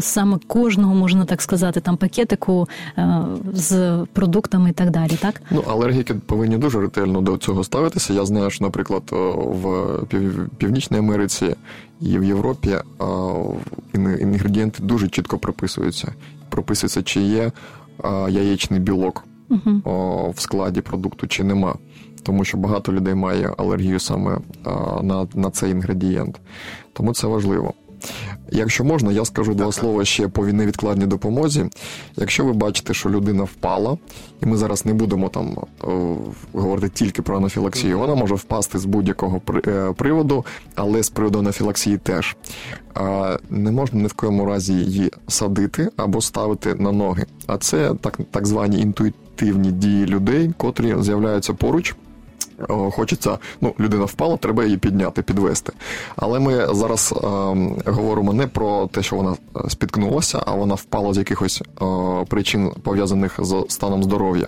саме 0.00 0.38
кожного, 0.46 0.94
можна 0.94 1.24
так 1.24 1.42
сказати, 1.42 1.80
там 1.80 1.96
пакетику 1.96 2.68
з 3.52 3.98
продуктами 4.36 4.70
і 4.70 4.72
так 4.72 4.90
далі, 4.90 5.10
так? 5.20 5.42
Ну, 5.50 5.60
алергіки 5.60 6.14
повинні 6.14 6.58
дуже 6.58 6.80
ретельно 6.80 7.20
до 7.20 7.36
цього 7.36 7.64
ставитися. 7.64 8.12
Я 8.12 8.26
знаю, 8.26 8.50
що, 8.50 8.64
наприклад, 8.64 9.02
в 9.36 9.98
Північній 10.58 10.98
Америці 10.98 11.56
і 12.00 12.18
в 12.18 12.24
Європі 12.24 12.76
інгредієнти 14.20 14.82
дуже 14.82 15.08
чітко 15.08 15.38
прописуються. 15.38 16.12
Прописується, 16.48 17.02
чи 17.02 17.20
є 17.20 17.52
яєчний 18.28 18.80
білок 18.80 19.24
Угу. 19.48 20.32
в 20.36 20.40
складі 20.40 20.80
продукту, 20.80 21.26
чи 21.26 21.44
нема. 21.44 21.74
Тому 22.22 22.44
що 22.44 22.58
багато 22.58 22.92
людей 22.92 23.14
має 23.14 23.54
алергію 23.58 24.00
саме 24.00 24.38
на, 25.02 25.26
на 25.34 25.50
цей 25.50 25.70
інгредієнт. 25.70 26.40
Тому 26.92 27.14
це 27.14 27.26
важливо. 27.26 27.74
Якщо 28.50 28.84
можна, 28.84 29.12
я 29.12 29.24
скажу 29.24 29.54
два 29.54 29.72
слова 29.72 30.04
ще 30.04 30.28
по 30.28 30.46
невідкладній 30.46 31.06
допомозі. 31.06 31.64
Якщо 32.16 32.44
ви 32.44 32.52
бачите, 32.52 32.94
що 32.94 33.10
людина 33.10 33.44
впала, 33.44 33.98
і 34.42 34.46
ми 34.46 34.56
зараз 34.56 34.86
не 34.86 34.94
будемо 34.94 35.28
там 35.28 35.56
говорити 36.52 36.92
тільки 36.94 37.22
про 37.22 37.36
анафілаксію, 37.36 37.98
вона 37.98 38.14
може 38.14 38.34
впасти 38.34 38.78
з 38.78 38.84
будь-якого 38.84 39.40
е, 39.66 39.92
приводу, 39.96 40.44
але 40.74 41.02
з 41.02 41.10
приводу 41.10 41.38
анафілаксії 41.38 41.98
теж. 41.98 42.36
Не 43.50 43.70
можна 43.70 44.00
ні 44.00 44.06
в 44.06 44.12
коєму 44.12 44.46
разі 44.46 44.72
її 44.72 45.10
садити 45.28 45.88
або 45.96 46.20
ставити 46.20 46.74
на 46.74 46.92
ноги. 46.92 47.26
А 47.46 47.58
це 47.58 47.94
так, 48.00 48.18
так 48.30 48.46
звані 48.46 48.80
інтуїтивні 48.80 49.72
дії 49.72 50.06
людей, 50.06 50.50
котрі 50.56 50.94
з'являються 51.00 51.54
поруч. 51.54 51.94
О, 52.68 52.90
Хочеться, 52.90 53.38
ну, 53.60 53.74
людина 53.80 54.04
впала, 54.04 54.36
треба 54.36 54.64
її 54.64 54.76
підняти, 54.76 55.22
підвести. 55.22 55.72
Але 56.16 56.38
ми 56.38 56.74
зараз 56.74 57.14
е, 57.16 57.20
говоримо 57.90 58.32
не 58.32 58.46
про 58.46 58.86
те, 58.86 59.02
що 59.02 59.16
вона 59.16 59.32
е, 59.32 59.70
спіткнулася, 59.70 60.42
а 60.46 60.54
вона 60.54 60.74
впала 60.74 61.14
з 61.14 61.18
якихось 61.18 61.62
е, 61.62 61.84
причин, 62.28 62.72
пов'язаних 62.82 63.34
з 63.38 63.64
станом 63.68 64.02
здоров'я. 64.02 64.46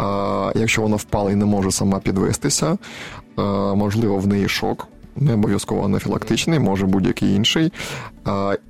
Е, 0.00 0.52
якщо 0.54 0.82
вона 0.82 0.96
впала 0.96 1.32
і 1.32 1.34
не 1.34 1.44
може 1.44 1.70
сама 1.70 1.98
підвестися, 1.98 2.78
е, 3.38 3.42
можливо, 3.74 4.18
в 4.18 4.26
неї 4.26 4.48
шок. 4.48 4.88
Не 5.16 5.34
обов'язково 5.34 5.84
анафілактичний, 5.84 6.58
може 6.58 6.86
будь-який 6.86 7.34
інший. 7.34 7.72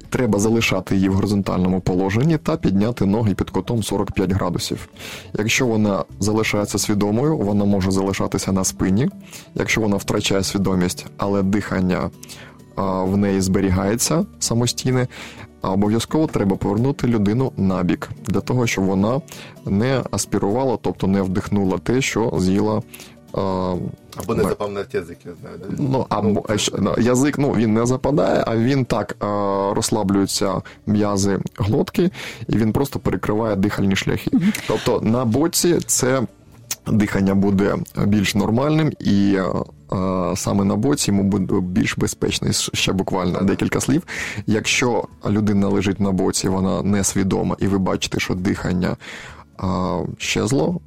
Треба 0.09 0.39
залишати 0.39 0.95
її 0.95 1.09
в 1.09 1.15
горизонтальному 1.15 1.81
положенні 1.81 2.39
та 2.39 2.57
підняти 2.57 3.07
ноги 3.07 3.35
під 3.35 3.51
кутом 3.51 3.83
45 3.83 4.33
градусів. 4.33 4.89
Якщо 5.39 5.67
вона 5.67 6.05
залишається 6.21 6.79
свідомою, 6.79 7.37
вона 7.37 7.65
може 7.65 7.91
залишатися 7.91 8.53
на 8.53 8.65
спині. 8.65 9.09
Якщо 9.55 9.81
вона 9.81 9.97
втрачає 9.97 10.43
свідомість, 10.43 11.07
але 11.17 11.43
дихання 11.43 12.11
в 12.77 13.17
неї 13.17 13.41
зберігається 13.41 14.27
самостійне, 14.39 15.07
обов'язково 15.63 16.27
треба 16.27 16.57
повернути 16.57 17.07
людину 17.07 17.53
на 17.57 17.83
бік 17.83 18.11
для 18.27 18.41
того, 18.41 18.67
щоб 18.67 18.85
вона 18.85 19.21
не 19.67 20.03
аспірувала, 20.11 20.79
тобто 20.83 21.07
не 21.07 21.23
вдихнула 21.23 21.79
те, 21.79 22.01
що 22.01 22.33
з'їла. 22.39 22.83
Або 23.33 24.35
не 24.35 24.43
запав 24.43 24.73
на 24.73 24.81
язик, 24.93 25.19
я 25.27 25.33
знаю. 25.41 25.57
да? 25.59 25.67
Ну, 25.79 26.07
або 26.09 26.45
е, 26.51 26.57
ну, 26.79 26.95
язик 26.99 27.39
ну, 27.39 27.53
він 27.53 27.75
не 27.75 27.87
западає, 27.87 28.45
а 28.47 28.57
він 28.57 28.85
так 28.85 29.17
е, 29.23 29.27
розслаблюються 29.75 30.63
м'язи 30.87 31.39
глотки, 31.59 32.11
і 32.49 32.57
він 32.57 32.73
просто 32.73 32.99
перекриває 32.99 33.57
дихальні 33.57 33.97
шляхи. 33.97 34.31
Тобто 34.69 35.01
на 35.01 35.25
боці 35.25 35.79
це 35.87 36.23
дихання 36.87 37.35
буде 37.35 37.77
більш 38.07 38.35
нормальним 38.35 38.93
і. 39.01 39.35
е, 39.35 39.45
е, 39.97 40.37
Саме 40.37 40.65
на 40.65 40.77
боці 40.77 41.11
йому 41.11 41.23
буде 41.23 41.61
більш 41.61 41.99
безпечно. 41.99 42.49
І 42.49 42.53
Ще 42.53 42.93
буквально 42.93 43.41
декілька 43.41 43.81
слів. 43.81 44.03
Якщо 44.47 45.05
людина 45.29 45.69
лежить 45.69 46.01
на 46.01 46.13
боці, 46.13 46.49
вона 46.49 46.83
несвідома, 46.83 47.57
і 47.59 47.67
ви 47.67 47.79
бачите, 47.79 48.21
що 48.21 48.35
дихання 48.35 48.97
щезло, 50.19 50.81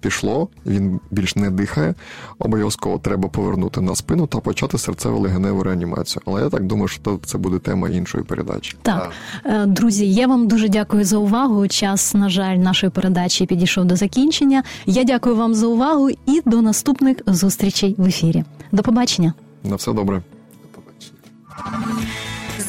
пішло, 0.00 0.48
він 0.66 1.00
більш 1.10 1.36
не 1.36 1.50
дихає. 1.50 1.94
Обов'язково 2.38 2.98
треба 2.98 3.28
повернути 3.28 3.80
на 3.80 3.96
спину 3.96 4.26
та 4.26 4.38
почати 4.40 4.76
серцево-легеневу 4.76 5.62
реанімацію. 5.62 6.22
Але 6.26 6.42
я 6.42 6.48
так 6.50 6.64
думаю, 6.66 6.88
що 6.88 7.18
це 7.24 7.38
буде 7.38 7.58
тема 7.58 7.88
іншої 7.88 8.24
передачі. 8.24 8.76
Так, 8.82 9.10
Е, 9.44 9.66
друзі, 9.66 10.12
я 10.12 10.26
вам 10.26 10.48
дуже 10.48 10.68
дякую 10.68 11.04
за 11.04 11.18
увагу. 11.18 11.68
Час, 11.68 12.14
на 12.14 12.28
жаль, 12.28 12.56
нашої 12.56 12.90
передачі 12.90 13.46
підійшов 13.46 13.84
до 13.84 13.96
закінчення. 13.96 14.62
Я 14.86 15.04
дякую 15.04 15.36
вам 15.36 15.54
за 15.54 15.66
увагу 15.66 16.10
і 16.10 16.42
до 16.44 16.62
наступних 16.62 17.16
зустрічей 17.26 17.94
в 17.98 18.06
ефірі. 18.06 18.44
До 18.72 18.82
побачення. 18.82 19.32
На 19.64 19.76
все 19.76 19.92
добре. 19.92 20.22
До 20.62 20.68
побачення. 20.80 22.02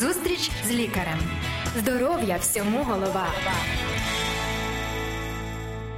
Зустріч 0.02 0.52
з 0.70 0.72
лікарем. 0.72 1.18
Здоров'я 1.82 2.38
всьому 2.42 2.78
голова. 2.90 3.26